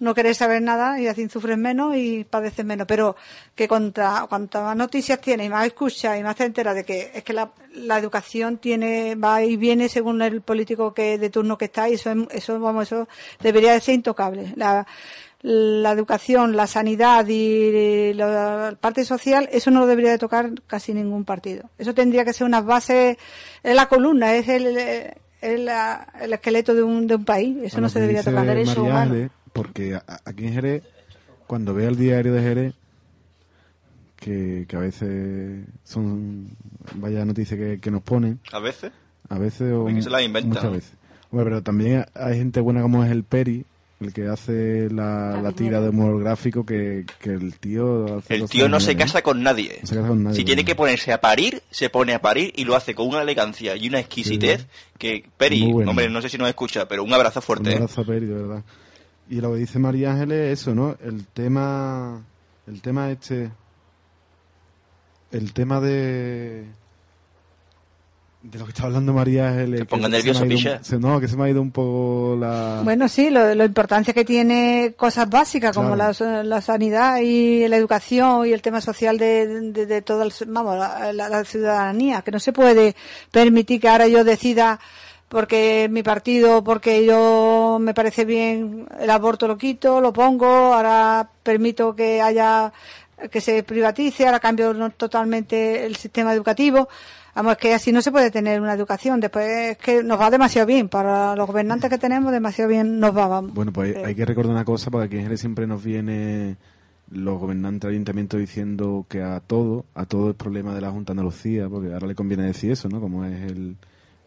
[0.00, 2.86] no querer saber nada y así sufres menos y padeces menos.
[2.86, 3.16] Pero
[3.54, 7.10] que contra cuantas más noticias tienes y más escuchas y más te enteras de que
[7.14, 11.56] es que la, la educación tiene va y viene según el político que de turno
[11.56, 13.06] que está y eso es- eso vamos eso
[13.40, 14.52] debería de ser intocable.
[14.56, 14.86] La,
[15.42, 20.92] la educación, la sanidad y la parte social, eso no lo debería de tocar casi
[20.92, 21.70] ningún partido.
[21.78, 23.16] Eso tendría que ser unas bases,
[23.62, 27.56] es la columna, es el, es la- el esqueleto de un, de un país.
[27.62, 28.44] Eso no se que debería tocar.
[28.46, 29.16] Derechos humanos.
[29.52, 30.82] Porque aquí en Jerez,
[31.46, 32.74] cuando veo el diario de Jerez,
[34.16, 36.48] que, que a veces son
[36.94, 38.92] vaya noticias que, que nos ponen, A veces.
[39.28, 40.50] a veces o se la inventan.
[40.52, 40.92] muchas veces.
[41.30, 43.64] Bueno, pero también hay gente buena como es el Peri,
[44.00, 48.18] el que hace la, La la tira de humor gráfico, que, que el tío...
[48.18, 49.12] hace El tío no se geniales, ¿eh?
[49.14, 49.78] casa con nadie.
[49.82, 52.52] No se casa con nadie, Si tiene que ponerse a parir, se pone a parir
[52.56, 54.66] y lo hace con una elegancia y una exquisitez Sí.
[54.98, 55.90] que, Peri, bueno.
[55.90, 57.70] hombre, no sé si nos escucha, pero un abrazo Un fuerte.
[57.72, 57.74] ¿eh?
[57.76, 58.64] abrazo a Peri, de verdad.
[59.30, 60.96] Y lo que dice María Ángeles es eso, ¿no?
[61.02, 62.20] El tema...
[62.66, 63.50] El tema este...
[65.30, 66.64] El tema de...
[68.42, 69.80] De lo que está hablando María Ángeles...
[69.80, 70.80] Te ponga nervioso, picha.
[70.98, 72.80] No, que se me ha ido un poco la...
[72.82, 76.12] Bueno, sí, lo, la importancia que tiene cosas básicas como la,
[76.42, 80.76] la sanidad y la educación y el tema social de, de, de toda el- vamos,
[80.78, 82.96] la, la- la ciudadanía, que no se puede
[83.30, 84.80] permitir que ahora yo decida
[85.30, 91.30] porque mi partido, porque yo me parece bien el aborto lo quito, lo pongo, ahora
[91.44, 92.72] permito que haya
[93.30, 96.88] que se privatice, ahora cambio totalmente el sistema educativo.
[97.34, 99.20] Vamos, es que así no se puede tener una educación.
[99.20, 100.88] Después es que nos va demasiado bien.
[100.88, 103.28] Para los gobernantes que tenemos, demasiado bien nos va.
[103.28, 103.54] vamos.
[103.54, 105.82] Bueno, pues hay- Eh, hay que recordar una cosa, porque aquí en Jerez siempre nos
[105.84, 106.56] viene
[107.10, 111.12] los gobernantes del ayuntamiento diciendo que a todo, a todo es problema de la Junta
[111.12, 113.00] de Andalucía, porque ahora le conviene decir eso, ¿no?
[113.00, 113.76] Como es el,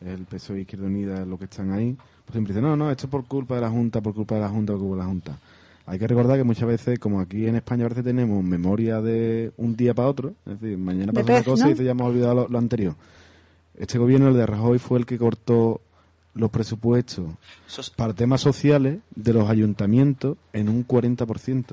[0.06, 1.94] el PSOE y Izquierda Unida lo que están ahí,
[2.26, 4.42] pues siempre dicen, no, no, esto es por culpa de la Junta, por culpa de
[4.42, 5.40] la Junta, por culpa de la Junta.
[5.86, 9.52] Hay que recordar que muchas veces, como aquí en España a veces tenemos memoria de
[9.58, 11.70] un día para otro, es decir, mañana pasa una cosa ¿no?
[11.70, 12.96] y dice, ya hemos olvidado lo, lo anterior.
[13.76, 15.82] Este gobierno, el de Rajoy, fue el que cortó
[16.36, 17.26] los presupuestos
[17.96, 21.66] para temas sociales de los ayuntamientos en un 40%.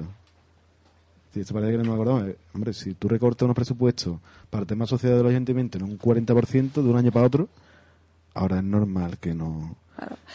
[1.33, 2.24] Si esto parece que no me acordamos.
[2.28, 4.18] eh, Hombre, si tú recortas unos presupuestos
[4.51, 7.49] para temas sociales de los ayuntamientos en un 40% de un año para otro,
[8.35, 9.76] ahora es normal que no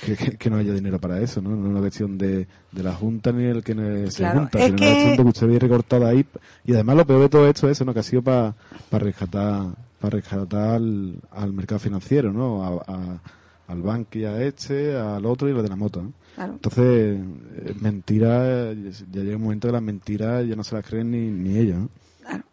[0.06, 1.50] que, que- que no haya dinero para eso, ¿no?
[1.52, 3.74] No es una cuestión de, de la Junta ni el que
[4.12, 6.26] se Claro, junta, es sino que- una cuestión de que usted había recortado ahí.
[6.66, 7.94] Y además lo peor de todo esto es eso, ¿no?
[7.94, 8.54] Que ha sido para
[8.92, 9.68] rescatar
[10.00, 12.64] para rescatar al, al mercado financiero, ¿no?
[12.64, 13.20] A- a-
[13.68, 16.14] al banco y a este, al otro y lo de la moto, ¿no?
[16.36, 16.54] Claro.
[16.54, 17.20] Entonces,
[17.56, 21.32] eh, mentira, ya llega un momento que las mentiras ya no se las creen ni,
[21.32, 21.90] ni ellos, ¿no?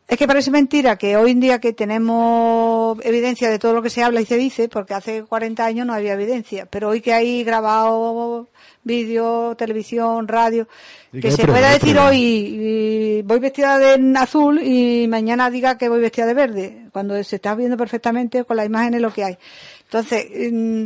[0.09, 3.89] Es que parece mentira que hoy en día que tenemos evidencia de todo lo que
[3.89, 7.15] se habla y se dice, porque hace 40 años no había evidencia, pero hoy que
[7.15, 8.47] hay grabado
[8.85, 10.69] vídeo, televisión, radio,
[11.13, 16.01] que se pueda decir hoy y voy vestida de azul y mañana diga que voy
[16.01, 19.39] vestida de verde, cuando se está viendo perfectamente con las imágenes lo que hay.
[19.85, 20.85] Entonces, mm,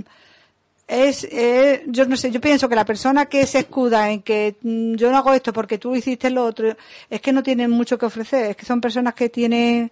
[0.89, 4.57] es, eh, yo no sé, yo pienso que la persona que se escuda en que
[4.63, 6.77] mm, yo no hago esto porque tú hiciste lo otro,
[7.11, 9.91] es que no tienen mucho que ofrecer, es que son personas que tienen,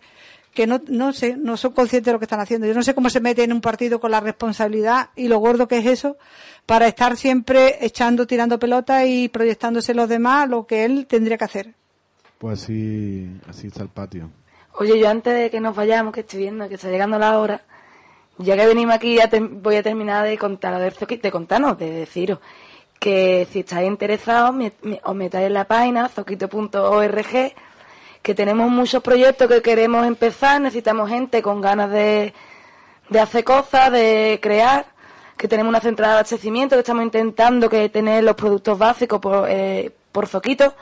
[0.52, 2.66] que no, no sé, no son conscientes de lo que están haciendo.
[2.66, 5.66] Yo no sé cómo se mete en un partido con la responsabilidad y lo gordo
[5.66, 6.16] que es eso
[6.64, 11.36] para estar siempre echando, tirando pelota y proyectándose en los demás lo que él tendría
[11.36, 11.74] que hacer.
[12.38, 14.30] Pues así, así está el patio.
[14.76, 17.62] Oye, yo antes de que nos vayamos, que estoy viendo que está llegando la hora,
[18.38, 22.38] ya que venimos aquí, ya te- voy a terminar de contar, de, contarnos, de deciros
[22.98, 24.72] que si estáis interesados, me-
[25.02, 27.52] os metáis en la página zoquito.org,
[28.22, 32.32] que tenemos muchos proyectos que queremos empezar, necesitamos gente con ganas de,
[33.10, 34.86] de hacer cosas, de crear,
[35.36, 39.46] que tenemos una central de abastecimiento, que estamos intentando que tener los productos básicos por,
[39.50, 40.74] eh, por Zoquito,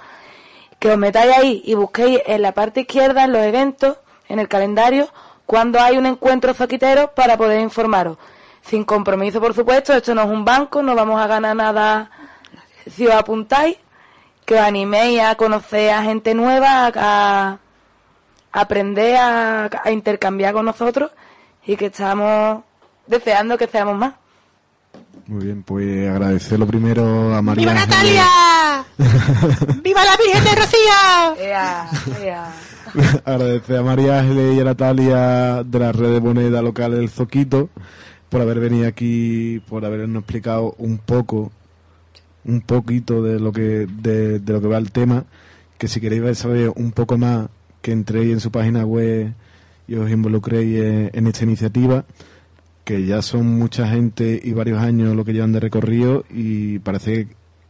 [0.78, 3.96] que os metáis ahí y busquéis en la parte izquierda, en los eventos,
[4.28, 5.08] en el calendario,
[5.46, 8.18] cuando hay un encuentro zoquitero para poder informaros.
[8.62, 12.10] Sin compromiso, por supuesto, esto no es un banco, no vamos a ganar nada
[12.90, 13.76] si os apuntáis,
[14.44, 17.58] que os animéis a conocer a gente nueva, a,
[18.52, 21.10] a aprender a, a intercambiar con nosotros
[21.66, 22.62] y que estamos
[23.06, 24.14] deseando que seamos más.
[25.26, 27.62] Muy bien, pues agradecer lo primero a María.
[27.62, 27.74] ¡Viva.
[27.74, 28.84] Natalia!
[29.82, 31.36] ¡Viva la Virgen de Rocío!
[31.38, 31.88] Ea,
[32.20, 32.52] ea.
[33.24, 37.70] agradecer a María Ángeles y a Natalia de la red de moneda local El Zoquito
[38.28, 41.52] por haber venido aquí, por habernos explicado un poco,
[42.44, 45.24] un poquito de lo que de, de lo que va el tema.
[45.78, 47.48] Que si queréis saber un poco más,
[47.82, 49.34] que entréis en su página web
[49.86, 52.04] y os involucréis en, en esta iniciativa,
[52.84, 57.28] que ya son mucha gente y varios años lo que llevan de recorrido y parece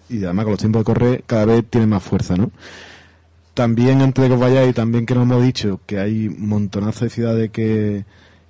[0.09, 2.51] y además con los tiempos de correr cada vez tiene más fuerza, ¿no?
[3.55, 7.11] También antes de que os vayáis, también que nos hemos dicho que hay montonazo de
[7.11, 8.05] ciudades que,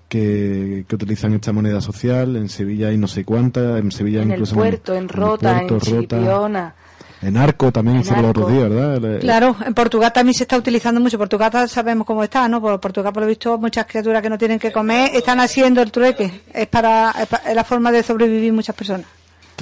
[0.08, 2.36] que, que utilizan esta moneda social.
[2.36, 5.66] En Sevilla hay no sé cuántas, en Sevilla En el incluso puerto, en Rota, en,
[5.66, 6.00] Puerto, Rota.
[6.18, 6.74] Chipiona.
[7.20, 8.48] En Arco también En Arco.
[8.48, 9.04] días, ¿verdad?
[9.14, 11.18] El- Claro, en Portugal también se está utilizando mucho.
[11.18, 12.60] Portugal sabemos cómo está, ¿no?
[12.60, 15.92] Por Portugal, por lo visto, muchas criaturas que no tienen que comer están haciendo el
[15.92, 16.42] trueque.
[16.52, 19.06] Es para, es pa- es la forma de sobrevivir muchas personas.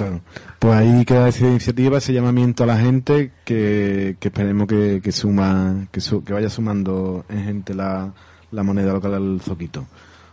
[0.01, 0.21] Claro.
[0.59, 5.11] Pues ahí queda esa iniciativa, ese llamamiento a la gente que, que esperemos que, que
[5.11, 8.11] suma, que, su- que vaya sumando en gente la,
[8.51, 9.85] la moneda local al zoquito.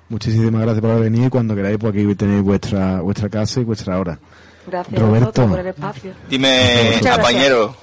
[0.08, 3.64] Muchísimas gracias por haber venido y cuando queráis, pues aquí tenéis vuestra, vuestra casa y
[3.64, 4.18] vuestra hora.
[4.66, 5.16] Gracias Roberto.
[5.42, 6.12] a vosotros por el espacio.
[6.30, 7.76] Dime, compañero.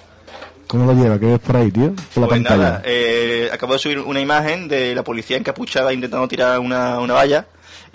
[0.67, 1.19] ¿Cómo lo lleva?
[1.19, 1.93] ¿Qué ves por ahí, tío?
[2.13, 2.57] Por la Pues pantalla.
[2.63, 7.13] nada, eh, acabo de subir una imagen de la policía encapuchada intentando tirar una, una
[7.13, 7.45] valla.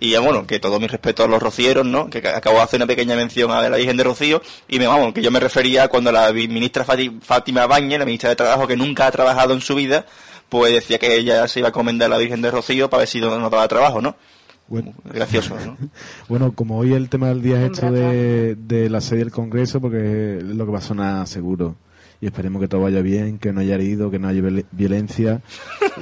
[0.00, 2.08] Y ya, bueno, que todo mi respeto a los rocieros, ¿no?
[2.08, 4.40] Que ca- acabo de hacer una pequeña mención a la Virgen de Rocío.
[4.66, 6.84] Y me vamos, que yo me refería cuando la vi- ministra
[7.20, 10.06] Fátima Bañez, la ministra de Trabajo, que nunca ha trabajado en su vida,
[10.48, 13.08] pues decía que ella se iba a encomendar a la Virgen de Rocío para ver
[13.08, 14.16] si no, no daba trabajo, ¿no?
[14.68, 14.94] Bueno.
[15.04, 15.76] Gracioso, ¿no?
[16.28, 19.80] Bueno, como hoy el tema del día es esto de, de la sede del Congreso,
[19.80, 21.76] porque es lo que va a sonar seguro.
[22.20, 25.40] Y esperemos que todo vaya bien, que no haya herido, que no haya viol- violencia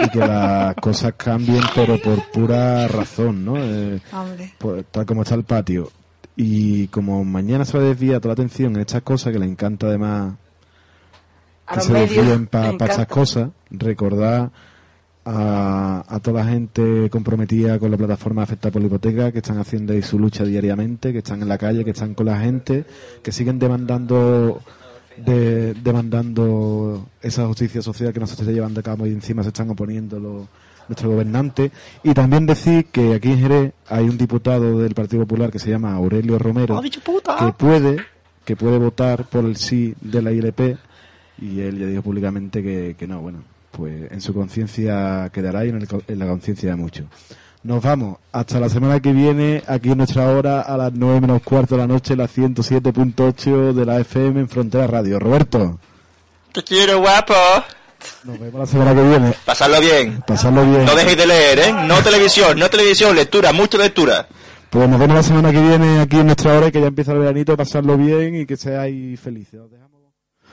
[0.04, 3.54] y que las cosas cambien, pero por pura razón, ¿no?
[3.56, 4.00] Eh,
[4.58, 5.90] por- tal como está el patio.
[6.34, 9.46] Y como mañana se va a desviar toda la atención en estas cosas, que le
[9.46, 10.34] encanta además
[11.72, 12.86] que se desvíen para encanta.
[12.86, 14.50] estas cosas, recordar
[15.24, 19.58] a, a toda la gente comprometida con la plataforma Afecta por la Hipoteca, que están
[19.58, 22.84] haciendo ahí su lucha diariamente, que están en la calle, que están con la gente,
[23.22, 24.62] que siguen demandando
[25.24, 29.48] de, demandando esa justicia social que no se está llevando a cabo y encima se
[29.48, 30.48] están oponiendo los
[30.88, 31.70] nuestros gobernantes.
[32.02, 35.70] Y también decir que aquí en Jerez hay un diputado del Partido Popular que se
[35.70, 37.98] llama Aurelio Romero, que puede,
[38.44, 40.78] que puede votar por el sí de la ILP
[41.40, 45.68] y él ya dijo públicamente que, que no, bueno, pues en su conciencia quedará y
[45.68, 47.06] en, el en la conciencia de muchos.
[47.64, 51.42] Nos vamos hasta la semana que viene, aquí en nuestra hora, a las 9 menos
[51.42, 55.18] cuarto de la noche, la 107.8 de la FM en Frontera Radio.
[55.18, 55.78] Roberto,
[56.52, 57.34] Te quiero, guapo.
[58.24, 59.34] nos vemos la semana que viene.
[59.44, 60.22] Pasarlo bien.
[60.26, 60.84] Pasarlo bien.
[60.84, 61.72] No dejéis de leer, ¿eh?
[61.86, 64.26] No televisión, no televisión, lectura, mucha lectura.
[64.70, 67.12] Pues nos vemos la semana que viene aquí en nuestra hora y que ya empieza
[67.12, 69.58] el veranito, pasarlo bien y que seáis felices.
[69.60, 70.00] Os dejamos,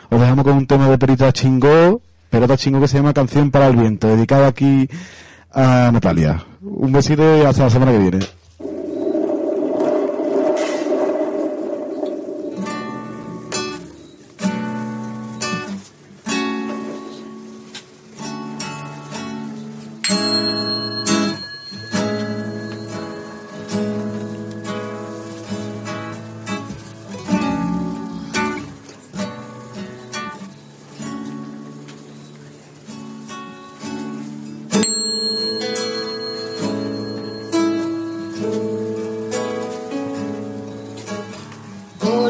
[0.10, 3.68] os dejamos con un tema de Perita Chingó, Perita Chingó que se llama Canción para
[3.68, 4.90] el Viento, dedicado aquí
[5.52, 6.44] a Natalia.
[6.66, 8.20] Un besito y hasta la semana que viene.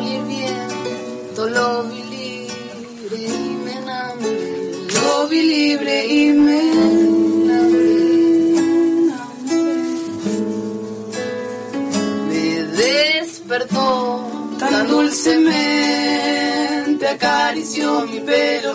[0.05, 4.71] Olí el viento, lo vi libre y me enamoré.
[4.93, 6.59] Lo vi libre y me
[7.41, 8.05] enamoré.
[12.29, 12.45] Me
[12.83, 14.27] despertó
[14.59, 18.74] tan dulcemente, acarició mi pelo